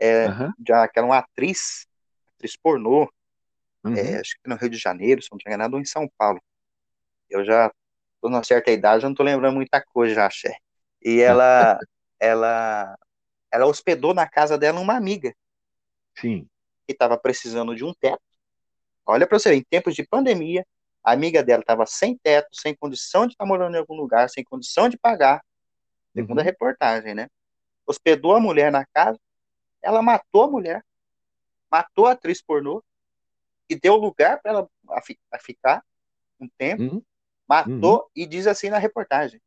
é, 0.00 0.28
uhum. 0.28 0.52
de 0.58 0.72
aquela 0.72 1.18
atriz, 1.18 1.86
atriz 2.36 2.56
pornô, 2.56 3.10
uhum. 3.84 3.94
é, 3.94 4.20
acho 4.20 4.34
que 4.42 4.48
no 4.48 4.56
Rio 4.56 4.70
de 4.70 4.78
Janeiro, 4.78 5.22
se 5.22 5.28
não 5.30 5.36
me 5.36 5.54
engano, 5.54 5.76
ou 5.76 5.80
em 5.80 5.84
São 5.84 6.08
Paulo. 6.18 6.40
Eu 7.28 7.44
já 7.44 7.70
tô 8.20 8.28
numa 8.28 8.44
certa 8.44 8.70
idade, 8.70 9.02
já 9.02 9.08
não 9.08 9.14
tô 9.14 9.22
lembrando 9.22 9.54
muita 9.54 9.82
coisa 9.82 10.14
já, 10.14 10.30
Xé. 10.30 10.56
E 11.02 11.20
ela, 11.20 11.78
ela, 12.18 12.96
ela 13.52 13.66
hospedou 13.66 14.14
na 14.14 14.28
casa 14.28 14.56
dela 14.58 14.80
uma 14.80 14.96
amiga. 14.96 15.34
Sim. 16.18 16.48
Que 16.86 16.92
estava 16.92 17.18
precisando 17.18 17.74
de 17.74 17.84
um 17.84 17.92
teto. 17.94 18.22
Olha 19.06 19.26
para 19.26 19.38
você 19.38 19.54
em 19.54 19.62
tempos 19.62 19.94
de 19.94 20.06
pandemia, 20.06 20.66
a 21.02 21.12
amiga 21.12 21.42
dela 21.42 21.60
estava 21.60 21.84
sem 21.86 22.16
teto, 22.16 22.48
sem 22.52 22.74
condição 22.74 23.26
de 23.26 23.34
estar 23.34 23.44
tá 23.44 23.48
morando 23.48 23.74
em 23.74 23.78
algum 23.78 23.94
lugar, 23.94 24.28
sem 24.30 24.42
condição 24.42 24.88
de 24.88 24.96
pagar, 24.96 25.44
segundo 26.14 26.38
uhum. 26.38 26.42
a 26.42 26.44
reportagem, 26.44 27.14
né? 27.14 27.28
Hospedou 27.86 28.34
a 28.34 28.40
mulher 28.40 28.72
na 28.72 28.86
casa, 28.86 29.18
ela 29.82 30.00
matou 30.00 30.44
a 30.44 30.50
mulher, 30.50 30.82
matou 31.70 32.06
a 32.06 32.12
atriz 32.12 32.40
pornô, 32.40 32.82
e 33.68 33.74
deu 33.74 33.96
lugar 33.96 34.40
para 34.40 34.52
ela 34.52 34.68
a, 34.90 35.02
fi, 35.02 35.18
a, 35.30 35.38
ficar 35.38 35.82
um 36.40 36.48
tempo, 36.56 36.82
uhum. 36.82 37.02
matou 37.46 37.98
uhum. 37.98 38.08
e 38.14 38.26
diz 38.26 38.46
assim 38.46 38.70
na 38.70 38.78
reportagem 38.78 39.40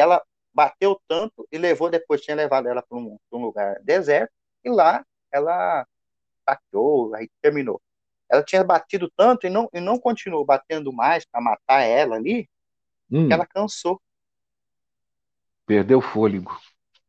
ela 0.00 0.22
bateu 0.52 1.00
tanto 1.06 1.46
e 1.52 1.58
levou 1.58 1.90
depois 1.90 2.20
tinha 2.20 2.36
levado 2.36 2.68
ela 2.68 2.82
para 2.82 2.98
um, 2.98 3.18
um, 3.32 3.38
lugar 3.38 3.80
deserto 3.82 4.32
e 4.64 4.70
lá 4.70 5.04
ela 5.30 5.86
taqueou, 6.44 7.14
aí 7.14 7.28
terminou. 7.42 7.80
Ela 8.30 8.42
tinha 8.42 8.62
batido 8.62 9.10
tanto 9.16 9.46
e 9.46 9.50
não, 9.50 9.68
e 9.72 9.80
não 9.80 9.98
continuou 9.98 10.44
batendo 10.44 10.92
mais 10.92 11.24
para 11.24 11.40
matar 11.40 11.82
ela 11.82 12.16
ali, 12.16 12.48
hum. 13.10 13.26
que 13.26 13.32
ela 13.32 13.46
cansou. 13.46 14.00
Perdeu 15.66 16.00
fôlego. 16.00 16.58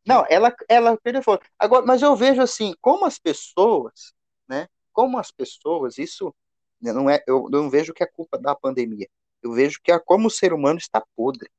Não, 0.06 0.26
ela, 0.30 0.56
ela 0.68 0.98
perdeu 0.98 1.22
fôlego. 1.22 1.46
Agora, 1.58 1.86
mas 1.86 2.02
eu 2.02 2.16
vejo 2.16 2.42
assim, 2.42 2.74
como 2.82 3.06
as 3.06 3.20
pessoas, 3.20 4.14
né? 4.48 4.68
Como 4.92 5.18
as 5.18 5.32
pessoas, 5.32 5.98
isso 5.98 6.34
não 6.82 7.10
é, 7.10 7.24
eu 7.28 7.48
não 7.50 7.70
vejo 7.70 7.94
que 7.94 8.04
é 8.04 8.08
culpa 8.08 8.38
da 8.38 8.56
pandemia. 8.56 9.08
Eu 9.42 9.54
vejo 9.54 9.80
que 9.84 9.92
é 9.92 10.00
como 10.00 10.28
o 10.28 10.32
ser 10.32 10.54
humano 10.54 10.80
está 10.80 11.04
podre. 11.16 11.50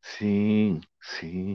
Sim, 0.00 0.80
sim. 1.00 1.54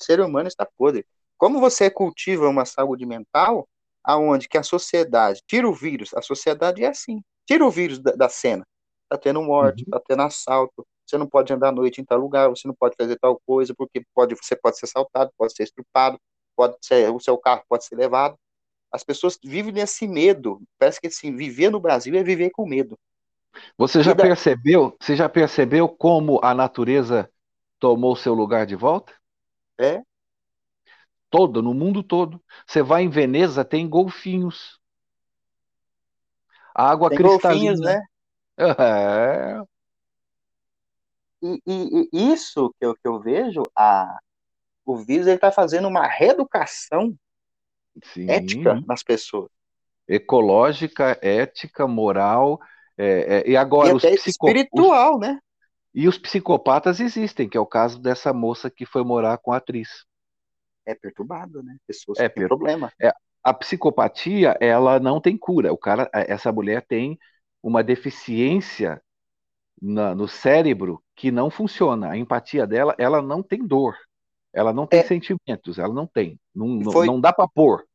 O 0.00 0.04
ser 0.04 0.20
humano 0.20 0.48
está 0.48 0.64
podre. 0.64 1.04
Como 1.36 1.60
você 1.60 1.90
cultiva 1.90 2.48
uma 2.48 2.64
saúde 2.64 3.04
mental, 3.04 3.68
aonde 4.04 4.48
que 4.48 4.58
a 4.58 4.62
sociedade 4.62 5.42
tira 5.46 5.68
o 5.68 5.74
vírus, 5.74 6.14
a 6.14 6.22
sociedade 6.22 6.84
é 6.84 6.88
assim, 6.88 7.20
tira 7.46 7.64
o 7.64 7.70
vírus 7.70 7.98
da, 7.98 8.12
da 8.12 8.28
cena. 8.28 8.64
Tá 9.08 9.16
tendo 9.16 9.42
morte, 9.42 9.84
uhum. 9.84 9.90
tá 9.90 10.02
tendo 10.06 10.22
assalto, 10.22 10.86
você 11.08 11.16
não 11.16 11.26
pode 11.26 11.52
andar 11.52 11.68
à 11.68 11.72
noite 11.72 12.00
em 12.00 12.04
tal 12.04 12.18
lugar, 12.18 12.50
você 12.50 12.68
não 12.68 12.74
pode 12.74 12.94
fazer 12.96 13.16
tal 13.18 13.40
coisa, 13.46 13.74
porque 13.74 14.02
pode, 14.14 14.34
você 14.34 14.54
pode 14.54 14.78
ser 14.78 14.84
assaltado, 14.84 15.32
pode 15.38 15.54
ser 15.54 15.62
estrupado, 15.62 16.20
pode 16.54 16.76
ser, 16.82 17.10
o 17.10 17.18
seu 17.18 17.38
carro 17.38 17.62
pode 17.68 17.86
ser 17.86 17.96
levado. 17.96 18.36
As 18.92 19.02
pessoas 19.02 19.38
vivem 19.42 19.72
nesse 19.72 20.06
medo. 20.06 20.60
Parece 20.78 21.00
que 21.00 21.06
assim, 21.06 21.34
viver 21.34 21.70
no 21.70 21.80
Brasil 21.80 22.14
é 22.14 22.22
viver 22.22 22.50
com 22.50 22.66
medo. 22.66 22.98
Você 23.76 24.02
já 24.02 24.12
da... 24.12 24.22
percebeu? 24.22 24.94
Você 25.00 25.16
já 25.16 25.28
percebeu 25.28 25.88
como 25.88 26.40
a 26.42 26.54
natureza 26.54 27.30
tomou 27.78 28.14
seu 28.16 28.34
lugar 28.34 28.66
de 28.66 28.76
volta? 28.76 29.12
É. 29.78 30.02
Todo, 31.30 31.62
no 31.62 31.74
mundo 31.74 32.02
todo. 32.02 32.42
Você 32.66 32.82
vai 32.82 33.02
em 33.02 33.08
Veneza, 33.08 33.64
tem 33.64 33.88
golfinhos. 33.88 34.78
A 36.74 36.90
água 36.90 37.08
tem 37.08 37.18
cristalina. 37.18 37.72
Golfinhos, 37.72 37.80
né? 37.80 38.02
É. 38.60 39.60
E, 41.40 41.62
e, 41.64 42.08
e, 42.12 42.32
isso 42.32 42.74
que 42.78 42.84
eu, 42.84 42.94
que 42.94 43.06
eu 43.06 43.20
vejo, 43.20 43.62
a, 43.76 44.18
o 44.84 44.96
vírus 44.96 45.28
está 45.28 45.52
fazendo 45.52 45.86
uma 45.86 46.06
reeducação 46.06 47.14
Sim. 48.02 48.28
ética 48.28 48.82
nas 48.86 49.02
pessoas. 49.02 49.50
Ecológica, 50.08 51.16
ética, 51.22 51.86
moral. 51.86 52.60
É, 52.96 53.38
é, 53.38 53.50
e 53.50 53.56
agora 53.56 53.90
e 53.90 53.94
os 53.94 54.02
espiritual, 54.04 55.14
os... 55.14 55.20
né? 55.20 55.38
E 55.94 56.08
os 56.08 56.18
psicopatas 56.18 57.00
existem, 57.00 57.48
que 57.48 57.56
é 57.56 57.60
o 57.60 57.66
caso 57.66 58.00
dessa 58.00 58.32
moça 58.32 58.70
que 58.70 58.86
foi 58.86 59.04
morar 59.04 59.38
com 59.38 59.52
a 59.52 59.58
atriz. 59.58 60.04
É 60.88 60.94
perturbado, 60.94 61.62
né? 61.62 61.76
Pessoas 61.86 62.18
é, 62.18 62.28
têm 62.28 62.46
problema. 62.46 62.90
É, 63.00 63.12
a 63.42 63.52
psicopatia, 63.52 64.56
ela 64.60 64.98
não 64.98 65.20
tem 65.20 65.36
cura. 65.36 65.72
O 65.72 65.78
cara, 65.78 66.08
essa 66.12 66.50
mulher 66.50 66.84
tem 66.86 67.18
uma 67.62 67.82
deficiência 67.82 69.02
na, 69.80 70.14
no 70.14 70.26
cérebro 70.26 71.02
que 71.14 71.30
não 71.30 71.50
funciona. 71.50 72.10
A 72.10 72.16
empatia 72.16 72.66
dela, 72.66 72.94
ela 72.98 73.20
não 73.20 73.42
tem 73.42 73.66
dor. 73.66 73.96
Ela 74.52 74.72
não 74.72 74.86
tem 74.86 75.00
é, 75.00 75.04
sentimentos, 75.04 75.78
ela 75.78 75.92
não 75.92 76.06
tem. 76.06 76.38
Não, 76.54 76.82
foi, 76.90 77.06
não 77.06 77.20
dá 77.20 77.32
para 77.32 77.48
pôr. 77.48 77.86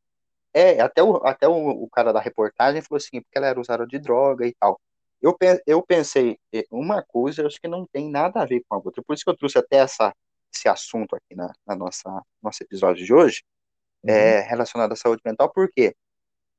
É, 0.53 0.79
até, 0.79 1.01
o, 1.01 1.15
até 1.25 1.47
o, 1.47 1.69
o, 1.83 1.89
cara 1.89 2.13
da 2.13 2.19
reportagem 2.19 2.81
falou 2.81 2.97
assim, 2.97 3.21
porque 3.21 3.37
ela 3.37 3.47
era 3.47 3.59
usada 3.59 3.87
de 3.87 3.97
droga 3.97 4.45
e 4.45 4.53
tal. 4.53 4.79
Eu, 5.19 5.35
eu 5.65 5.81
pensei, 5.81 6.37
uma 6.69 7.01
coisa, 7.01 7.47
acho 7.47 7.59
que 7.59 7.67
não 7.67 7.87
tem 7.91 8.09
nada 8.09 8.41
a 8.41 8.45
ver 8.45 8.61
com 8.67 8.75
a 8.75 8.77
outra. 8.77 9.01
Por 9.01 9.13
isso 9.13 9.23
que 9.23 9.29
eu 9.29 9.37
trouxe 9.37 9.57
até 9.57 9.77
essa, 9.77 10.13
esse 10.53 10.67
assunto 10.67 11.15
aqui 11.15 11.35
na, 11.35 11.51
na 11.65 11.75
nossa 11.75 12.21
nosso 12.41 12.63
episódio 12.63 13.05
de 13.05 13.13
hoje, 13.13 13.43
uhum. 14.03 14.13
é, 14.13 14.41
relacionado 14.41 14.91
à 14.91 14.95
saúde 14.95 15.21
mental, 15.25 15.51
porque 15.51 15.95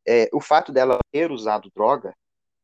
é, 0.06 0.28
o 0.32 0.40
fato 0.40 0.72
dela 0.72 0.98
ter 1.12 1.30
usado 1.30 1.70
droga, 1.74 2.14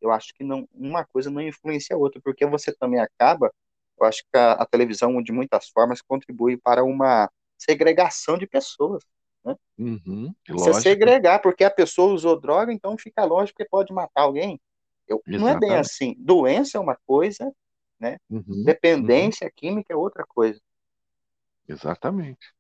eu 0.01 0.11
acho 0.11 0.33
que 0.35 0.45
não 0.45 0.69
uma 0.73 1.05
coisa 1.05 1.31
não 1.31 1.41
influencia 1.41 1.97
a 1.97 1.99
outra, 1.99 2.21
porque 2.23 2.47
você 2.47 2.73
também 2.73 3.01
acaba 3.01 3.53
eu 4.01 4.07
acho 4.07 4.23
que 4.23 4.39
a, 4.39 4.53
a 4.53 4.67
televisão, 4.67 5.23
de 5.23 5.31
muitas 5.31 5.69
formas, 5.69 6.01
contribui 6.01 6.57
para 6.57 6.83
uma 6.83 7.31
segregação 7.59 8.39
de 8.39 8.47
pessoas. 8.47 9.05
Né? 9.45 9.55
Uhum, 9.79 10.35
Você 10.49 10.73
segregar, 10.81 11.41
porque 11.41 11.63
a 11.65 11.71
pessoa 11.71 12.15
usou 12.15 12.41
droga, 12.41 12.73
então 12.73 12.97
fica 12.97 13.25
lógico 13.25 13.59
que 13.59 13.69
pode 13.69 13.93
matar 13.93 14.23
alguém. 14.23 14.59
Eu, 15.07 15.23
não 15.27 15.49
é 15.49 15.59
bem 15.59 15.75
assim. 15.75 16.15
Doença 16.19 16.79
é 16.79 16.81
uma 16.81 16.97
coisa, 17.07 17.53
né? 17.99 18.17
Uhum, 18.31 18.65
Dependência 18.65 19.47
uhum. 19.47 19.53
química 19.55 19.93
é 19.93 19.97
outra 19.97 20.25
coisa. 20.27 20.61
Exatamente. 21.71 22.53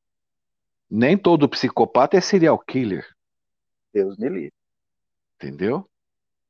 Nem 0.88 1.16
todo 1.16 1.49
psicopata 1.49 2.16
é 2.16 2.20
serial 2.20 2.59
killer. 2.59 3.07
Deus 3.92 4.16
me 4.16 4.29
livre. 4.29 4.53
Entendeu? 5.37 5.88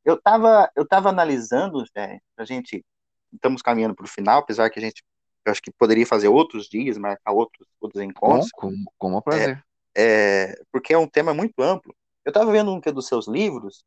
Eu 0.04 0.14
estava 0.14 0.70
eu 0.74 0.86
tava 0.86 1.08
analisando, 1.08 1.84
é, 1.96 2.18
a 2.36 2.44
gente 2.44 2.84
estamos 3.32 3.62
caminhando 3.62 3.94
para 3.94 4.04
o 4.04 4.08
final, 4.08 4.40
apesar 4.40 4.68
que 4.70 4.78
a 4.78 4.82
gente 4.82 5.02
eu 5.44 5.52
acho 5.52 5.62
que 5.62 5.70
poderia 5.70 6.06
fazer 6.06 6.28
outros 6.28 6.68
dias, 6.68 6.98
marcar 6.98 7.32
outros, 7.32 7.66
outros 7.80 8.02
encontros. 8.02 8.50
Com, 8.52 8.70
com, 8.70 8.84
com 8.98 9.16
um 9.16 9.22
prazer. 9.22 9.64
É, 9.94 10.50
é, 10.52 10.62
porque 10.70 10.92
é 10.92 10.98
um 10.98 11.08
tema 11.08 11.32
muito 11.32 11.62
amplo. 11.62 11.94
Eu 12.24 12.30
estava 12.30 12.52
vendo 12.52 12.72
um 12.72 12.80
que 12.80 12.90
é 12.90 12.92
dos 12.92 13.06
seus 13.06 13.26
livros. 13.26 13.82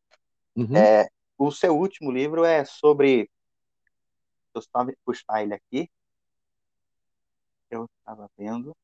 Uhum. 0.55 0.75
É, 0.75 1.07
o 1.37 1.51
seu 1.51 1.77
último 1.77 2.11
livro 2.11 2.43
é 2.43 2.65
sobre. 2.65 3.29
Deixa 4.53 4.69
eu 4.75 4.93
puxar 5.05 5.43
ele 5.43 5.53
aqui. 5.53 5.89
Eu 7.73 7.89
estava 7.99 8.29
vendo. 8.37 8.75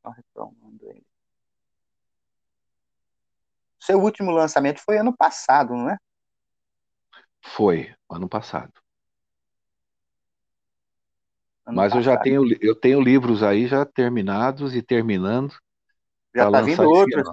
Só 0.00 0.10
retomando 0.10 0.88
ele. 0.88 1.04
Seu 3.80 4.00
último 4.00 4.30
lançamento 4.30 4.80
foi 4.80 4.96
ano 4.96 5.14
passado, 5.14 5.74
não 5.74 5.90
é? 5.90 5.96
Foi, 7.42 7.94
ano 8.08 8.28
passado. 8.28 8.72
Ano 11.66 11.76
Mas 11.76 11.92
passado. 11.92 11.98
eu 11.98 12.02
já 12.02 12.16
tenho, 12.16 12.58
eu 12.62 12.74
tenho 12.74 13.00
livros 13.00 13.42
aí 13.42 13.66
já 13.66 13.84
terminados 13.84 14.74
e 14.74 14.80
terminando. 14.80 15.54
Já 16.34 16.46
está 16.46 16.62
vindo 16.62 16.88
outros. 16.88 17.28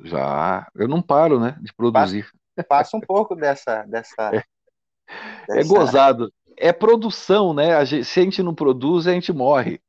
Já. 0.00 0.68
Eu 0.74 0.88
não 0.88 1.00
paro, 1.00 1.38
né, 1.38 1.56
de 1.62 1.72
produzir. 1.72 2.24
Passa, 2.54 2.68
passa 2.68 2.96
um 2.96 3.00
pouco 3.00 3.36
dessa. 3.36 3.84
dessa, 3.84 4.14
é. 4.34 4.44
dessa... 5.46 5.60
é 5.60 5.64
gozado. 5.64 6.32
É 6.56 6.72
produção, 6.72 7.52
né? 7.52 7.74
A 7.74 7.84
gente, 7.84 8.04
se 8.04 8.20
a 8.20 8.22
gente 8.22 8.42
não 8.42 8.54
produz, 8.54 9.06
a 9.06 9.12
gente 9.12 9.32
morre. 9.32 9.80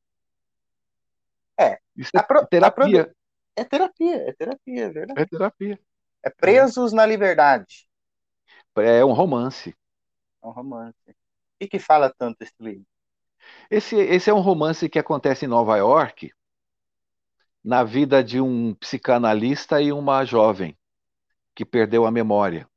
É. 1.59 1.79
Isso 1.95 2.11
é 2.15 2.21
pro, 2.21 2.45
terapia. 2.45 3.05
Produ... 3.05 3.17
É 3.55 3.63
terapia, 3.63 4.29
é 4.29 4.33
terapia, 4.33 4.85
é 4.85 4.89
verdade. 4.89 5.21
É 5.21 5.25
terapia. 5.25 5.79
É 6.23 6.29
Presos 6.29 6.93
na 6.93 7.05
Liberdade. 7.05 7.87
É 8.75 9.03
um 9.03 9.13
romance. 9.13 9.75
É 10.43 10.47
um 10.47 10.51
romance. 10.51 11.15
E 11.59 11.67
que 11.67 11.79
fala 11.79 12.13
tanto 12.15 12.43
esse 12.43 12.53
livro? 12.59 12.85
Esse, 13.71 13.95
esse 13.95 14.29
é 14.29 14.33
um 14.33 14.39
romance 14.39 14.87
que 14.89 14.99
acontece 14.99 15.45
em 15.45 15.47
Nova 15.47 15.77
York, 15.77 16.31
na 17.63 17.83
vida 17.83 18.23
de 18.23 18.39
um 18.39 18.75
psicanalista 18.75 19.81
e 19.81 19.91
uma 19.91 20.23
jovem 20.23 20.77
que 21.55 21.65
perdeu 21.65 22.05
a 22.05 22.11
memória. 22.11 22.69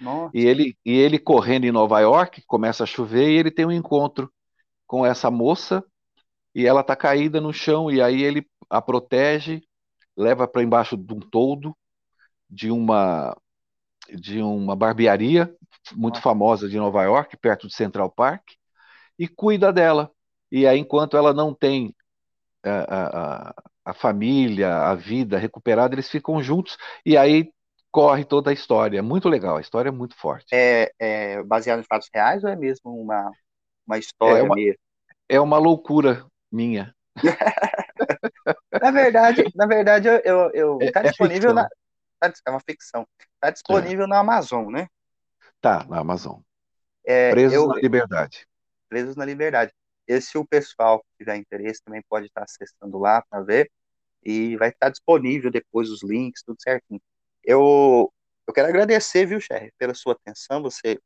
Nossa. 0.00 0.32
E 0.34 0.44
ele, 0.44 0.76
e 0.84 0.92
ele 0.92 1.18
correndo 1.18 1.64
em 1.64 1.72
Nova 1.72 2.00
York, 2.00 2.42
começa 2.46 2.84
a 2.84 2.86
chover 2.86 3.30
e 3.30 3.38
ele 3.38 3.50
tem 3.50 3.64
um 3.64 3.72
encontro 3.72 4.32
com 4.86 5.04
essa 5.06 5.30
moça 5.30 5.84
e 6.54 6.66
ela 6.66 6.80
está 6.80 6.96
caída 6.96 7.40
no 7.40 7.52
chão 7.52 7.90
e 7.90 8.00
aí 8.00 8.22
ele 8.22 8.46
a 8.70 8.80
protege, 8.80 9.62
leva 10.16 10.48
para 10.48 10.62
embaixo 10.62 10.96
de 10.96 11.12
um 11.12 11.20
toldo 11.20 11.76
de 12.48 12.70
uma 12.70 13.36
de 14.12 14.40
uma 14.42 14.76
barbearia 14.76 15.54
muito 15.94 16.20
famosa 16.20 16.68
de 16.68 16.76
Nova 16.76 17.02
York, 17.02 17.36
perto 17.36 17.66
de 17.66 17.74
Central 17.74 18.10
Park, 18.10 18.42
e 19.18 19.28
cuida 19.28 19.72
dela. 19.72 20.10
E 20.50 20.66
aí, 20.66 20.78
enquanto 20.78 21.16
ela 21.16 21.32
não 21.32 21.54
tem 21.54 21.94
a, 22.64 22.68
é, 22.70 22.84
a, 22.88 23.54
a 23.86 23.94
família, 23.94 24.74
a 24.76 24.94
vida 24.94 25.38
recuperada, 25.38 25.94
eles 25.94 26.08
ficam 26.10 26.42
juntos, 26.42 26.76
e 27.04 27.16
aí 27.16 27.52
corre 27.94 28.24
toda 28.24 28.50
a 28.50 28.52
história. 28.52 28.98
É 28.98 29.02
muito 29.02 29.28
legal, 29.28 29.56
a 29.56 29.60
história 29.60 29.88
é 29.88 29.92
muito 29.92 30.16
forte. 30.16 30.52
É, 30.52 30.92
é 30.98 31.42
baseado 31.44 31.78
em 31.78 31.84
fatos 31.84 32.10
reais 32.12 32.42
ou 32.42 32.50
é 32.50 32.56
mesmo 32.56 32.90
uma, 32.90 33.30
uma 33.86 33.96
história 33.96 34.40
é 34.40 34.42
uma, 34.42 34.56
mesmo? 34.56 34.80
É 35.28 35.40
uma 35.40 35.58
loucura 35.58 36.26
minha. 36.50 36.92
na 38.82 38.90
verdade, 38.90 39.44
na 39.54 39.66
verdade, 39.68 40.08
eu, 40.08 40.20
eu, 40.24 40.50
eu 40.52 40.78
é, 40.82 40.90
tá 40.90 41.00
é 41.00 41.02
disponível 41.04 41.54
na, 41.54 41.68
Tá, 42.18 42.32
é 42.48 42.50
uma 42.50 42.60
ficção. 42.60 43.06
Está 43.34 43.50
disponível 43.50 44.06
é. 44.06 44.08
na 44.08 44.18
Amazon, 44.18 44.72
né? 44.72 44.88
Tá, 45.60 45.84
na 45.84 46.00
Amazon. 46.00 46.40
É, 47.06 47.30
Presos 47.30 47.54
eu, 47.54 47.68
na 47.68 47.76
Liberdade. 47.76 48.44
Presos 48.88 49.14
na 49.14 49.24
Liberdade. 49.24 49.72
E 50.08 50.20
se 50.20 50.36
o 50.36 50.44
pessoal 50.44 50.98
que 50.98 51.18
tiver 51.18 51.36
interesse 51.36 51.80
também 51.84 52.02
pode 52.08 52.26
estar 52.26 52.42
acessando 52.42 52.98
lá 52.98 53.22
para 53.30 53.40
ver. 53.44 53.70
E 54.20 54.56
vai 54.56 54.70
estar 54.70 54.88
disponível 54.88 55.48
depois 55.48 55.90
os 55.90 56.02
links, 56.02 56.42
tudo 56.42 56.60
certinho. 56.60 57.00
Eu, 57.44 58.12
eu 58.46 58.54
quero 58.54 58.68
agradecer, 58.68 59.26
viu, 59.26 59.40
Cher, 59.40 59.72
pela 59.78 59.94
sua 59.94 60.12
atenção. 60.14 60.62
Você 60.62 60.98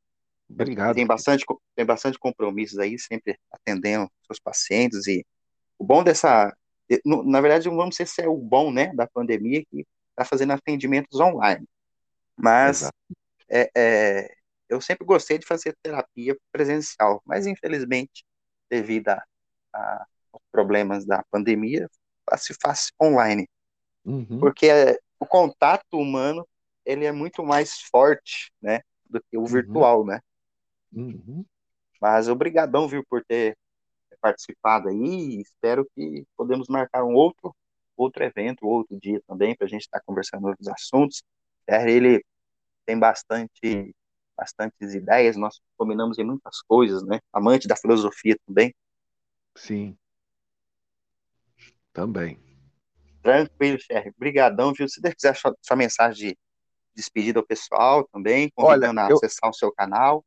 Obrigado. 0.48 0.94
Tem 0.94 1.07
bastante, 1.07 1.44
tem 1.77 1.85
bastante 1.85 2.18
compromissos 2.18 2.79
aí, 2.79 2.98
sempre 2.98 3.38
atendendo 3.53 4.11
seus 4.27 4.40
pacientes. 4.40 5.07
E 5.07 5.24
o 5.79 5.85
bom 5.85 6.03
dessa. 6.03 6.55
Na 7.05 7.40
verdade, 7.42 7.68
vamos 7.68 7.96
ser 7.96 8.07
se 8.07 8.22
é 8.22 8.29
o 8.29 8.37
bom 8.37 8.72
né, 8.72 8.90
da 8.94 9.07
pandemia, 9.07 9.62
que 9.66 9.87
está 10.11 10.24
fazendo 10.24 10.55
atendimentos 10.55 11.20
online. 11.20 11.66
Mas 12.35 12.88
é, 13.51 13.70
é, 13.77 14.35
eu 14.70 14.81
sempre 14.81 15.05
gostei 15.05 15.38
de 15.38 15.46
fazer 15.46 15.77
terapia 15.83 16.35
presencial, 16.51 17.20
mas 17.27 17.46
infelizmente, 17.46 18.24
devido 18.70 19.11
a, 19.11 19.22
a, 19.74 20.07
aos 20.33 20.42
problemas 20.51 21.05
da 21.05 21.22
pandemia, 21.31 21.90
se 22.38 22.55
faz 22.55 22.90
online. 23.01 23.46
Uhum. 24.03 24.38
Porque 24.40 24.66
é, 24.66 24.98
o 25.18 25.26
contato 25.26 25.98
humano 25.98 26.46
ele 26.85 27.04
é 27.04 27.12
muito 27.12 27.44
mais 27.44 27.81
forte 27.83 28.52
né, 28.62 28.81
do 29.09 29.20
que 29.20 29.37
o 29.37 29.40
uhum. 29.40 29.46
virtual, 29.46 30.07
né? 30.07 30.20
Uhum. 30.92 31.44
Mas 32.00 32.28
obrigadão, 32.28 32.88
viu, 32.88 33.04
por 33.09 33.24
ter 33.24 33.57
participado 34.20 34.88
aí. 34.88 35.40
Espero 35.40 35.87
que 35.94 36.24
podemos 36.37 36.68
marcar 36.68 37.04
um 37.04 37.14
outro 37.14 37.54
outro 37.96 38.22
evento, 38.22 38.64
outro 38.64 38.98
dia 39.00 39.20
também, 39.26 39.57
para 39.57 39.66
a 39.66 39.68
gente 39.68 39.83
estar 39.83 39.98
tá 39.98 40.04
conversando 40.07 40.46
outros 40.46 40.68
assuntos. 40.68 41.22
É, 41.66 41.90
ele 41.90 42.24
tem 42.87 42.98
bastante, 42.98 43.94
bastantes 44.37 44.94
ideias, 44.94 45.37
nós 45.37 45.61
combinamos 45.76 46.16
em 46.18 46.24
muitas 46.24 46.62
coisas, 46.62 47.02
né? 47.02 47.18
Amante 47.33 47.66
da 47.66 47.76
filosofia 47.76 48.37
também. 48.46 48.72
Sim. 49.57 49.98
Também. 51.92 52.38
Tranquilo, 53.22 53.78
Cher. 53.81 54.12
Obrigadão, 54.16 54.72
viu? 54.72 54.88
Se 54.88 55.00
quiser 55.00 55.37
sua, 55.37 55.57
sua 55.61 55.76
mensagem 55.76 56.31
de 56.31 56.38
despedida 56.94 57.38
ao 57.38 57.46
pessoal 57.46 58.09
também, 58.12 58.50
convidando 58.54 59.00
Olha, 59.00 59.11
eu, 59.11 59.16
a 59.16 59.18
acessar 59.18 59.50
o 59.50 59.54
seu 59.54 59.72
canal. 59.72 60.24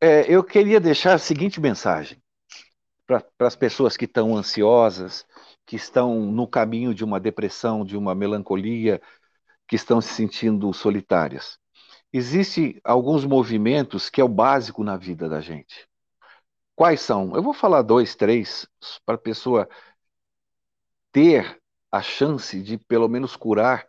É, 0.00 0.32
eu 0.32 0.42
queria 0.42 0.80
deixar 0.80 1.14
a 1.14 1.18
seguinte 1.18 1.60
mensagem 1.60 2.20
para 3.06 3.24
as 3.40 3.56
pessoas 3.56 3.96
que 3.96 4.04
estão 4.04 4.36
ansiosas, 4.36 5.24
que 5.64 5.76
estão 5.76 6.20
no 6.26 6.46
caminho 6.46 6.94
de 6.94 7.04
uma 7.04 7.18
depressão, 7.18 7.84
de 7.84 7.96
uma 7.96 8.14
melancolia, 8.14 9.00
que 9.66 9.76
estão 9.76 10.00
se 10.00 10.12
sentindo 10.14 10.72
solitárias. 10.72 11.58
Existem 12.12 12.80
alguns 12.82 13.24
movimentos 13.24 14.08
que 14.08 14.20
é 14.20 14.24
o 14.24 14.28
básico 14.28 14.82
na 14.82 14.96
vida 14.96 15.28
da 15.28 15.40
gente. 15.40 15.86
Quais 16.74 17.00
são? 17.00 17.34
Eu 17.34 17.42
vou 17.42 17.52
falar 17.52 17.82
dois, 17.82 18.14
três, 18.14 18.66
para 19.04 19.16
a 19.16 19.18
pessoa 19.18 19.68
ter 21.12 21.57
a 21.90 22.02
chance 22.02 22.62
de 22.62 22.78
pelo 22.78 23.08
menos 23.08 23.36
curar 23.36 23.86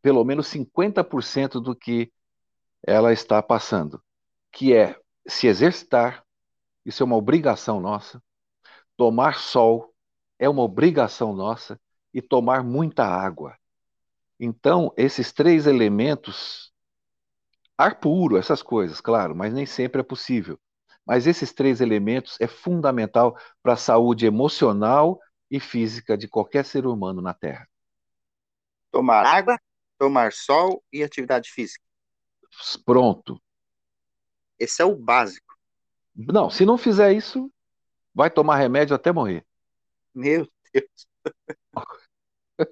pelo 0.00 0.24
menos 0.24 0.46
50% 0.46 1.60
do 1.60 1.74
que 1.74 2.12
ela 2.86 3.12
está 3.12 3.42
passando, 3.42 4.02
que 4.50 4.74
é 4.74 4.98
se 5.26 5.46
exercitar, 5.46 6.24
isso 6.84 7.02
é 7.02 7.06
uma 7.06 7.16
obrigação 7.16 7.80
nossa, 7.80 8.22
tomar 8.96 9.38
sol, 9.38 9.94
é 10.38 10.48
uma 10.48 10.62
obrigação 10.62 11.34
nossa 11.34 11.80
e 12.12 12.20
tomar 12.20 12.64
muita 12.64 13.04
água. 13.04 13.56
Então, 14.38 14.92
esses 14.96 15.32
três 15.32 15.66
elementos, 15.66 16.72
ar 17.78 18.00
puro, 18.00 18.36
essas 18.36 18.62
coisas, 18.62 19.00
claro, 19.00 19.34
mas 19.36 19.52
nem 19.52 19.66
sempre 19.66 20.00
é 20.00 20.04
possível. 20.04 20.58
Mas 21.06 21.26
esses 21.26 21.52
três 21.52 21.80
elementos 21.80 22.36
é 22.40 22.46
fundamental 22.46 23.36
para 23.62 23.74
a 23.74 23.76
saúde 23.76 24.26
emocional 24.26 25.20
e 25.52 25.60
física 25.60 26.16
de 26.16 26.26
qualquer 26.26 26.64
ser 26.64 26.86
humano 26.86 27.20
na 27.20 27.34
Terra. 27.34 27.68
Tomar 28.90 29.26
água, 29.26 29.60
tomar 29.98 30.32
sol 30.32 30.82
e 30.90 31.04
atividade 31.04 31.50
física. 31.50 31.84
Pronto. 32.86 33.38
Esse 34.58 34.80
é 34.80 34.84
o 34.86 34.96
básico. 34.96 35.54
Não, 36.16 36.48
se 36.48 36.64
não 36.64 36.78
fizer 36.78 37.12
isso, 37.12 37.52
vai 38.14 38.30
tomar 38.30 38.56
remédio 38.56 38.96
até 38.96 39.12
morrer. 39.12 39.44
Meu 40.14 40.48
Deus. 40.72 41.06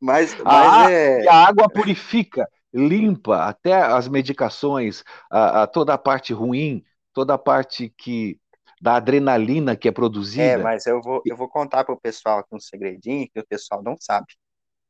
mas, 0.00 0.34
mas 0.42 0.44
a, 0.44 0.90
é... 0.90 1.28
a 1.28 1.46
água 1.46 1.68
purifica, 1.68 2.50
limpa 2.72 3.44
até 3.44 3.72
as 3.72 4.08
medicações, 4.08 5.04
a, 5.30 5.62
a, 5.62 5.66
toda 5.68 5.94
a 5.94 5.98
parte 5.98 6.32
ruim, 6.32 6.84
toda 7.12 7.34
a 7.34 7.38
parte 7.38 7.88
que 7.96 8.40
da 8.84 8.96
adrenalina 8.96 9.74
que 9.74 9.88
é 9.88 9.90
produzida. 9.90 10.42
É, 10.44 10.56
mas 10.58 10.84
eu 10.84 11.00
vou, 11.00 11.22
eu 11.24 11.34
vou 11.34 11.48
contar 11.48 11.84
para 11.84 11.94
o 11.94 11.98
pessoal 11.98 12.40
aqui 12.40 12.54
um 12.54 12.60
segredinho 12.60 13.26
que 13.32 13.40
o 13.40 13.46
pessoal 13.46 13.82
não 13.82 13.96
sabe. 13.98 14.26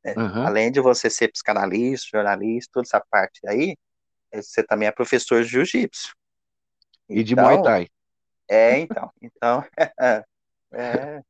Né? 0.05 0.15
Uhum. 0.17 0.45
Além 0.45 0.73
de 0.73 0.81
você 0.81 1.09
ser 1.09 1.29
psicanalista, 1.29 2.09
jornalista, 2.13 2.73
toda 2.73 2.89
essa 2.89 3.01
parte 3.09 3.41
aí, 3.47 3.77
é, 4.33 4.43
você 4.43 4.65
também 4.65 4.89
é 4.89 4.91
professor 4.91 5.45
de 5.45 5.49
jiu-jitsu. 5.49 6.13
E 7.09 7.23
de 7.23 7.37
Muay 7.37 7.55
então, 7.55 7.63
Thai. 7.63 7.89
É, 8.51 8.79
então. 8.81 9.13
Então, 9.23 9.65
é, 10.73 11.23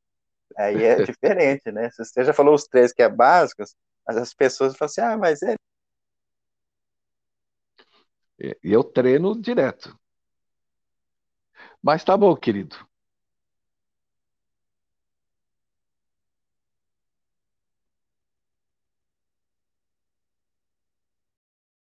aí 0.57 0.85
é 0.85 1.05
diferente, 1.05 1.71
né? 1.71 1.91
Você 1.91 2.25
já 2.25 2.33
falou 2.33 2.55
os 2.55 2.65
três 2.65 2.95
que 2.95 3.03
é 3.03 3.11
básicos, 3.11 3.77
mas 4.07 4.17
as 4.17 4.33
pessoas 4.33 4.75
falam 4.75 4.91
assim, 4.91 5.01
ah, 5.03 5.19
mas 5.19 5.43
é... 5.43 5.55
Eu 8.63 8.83
treino 8.83 9.39
direto. 9.39 9.95
Mas 11.85 12.03
tá 12.03 12.17
bom, 12.17 12.35
querido. 12.35 12.77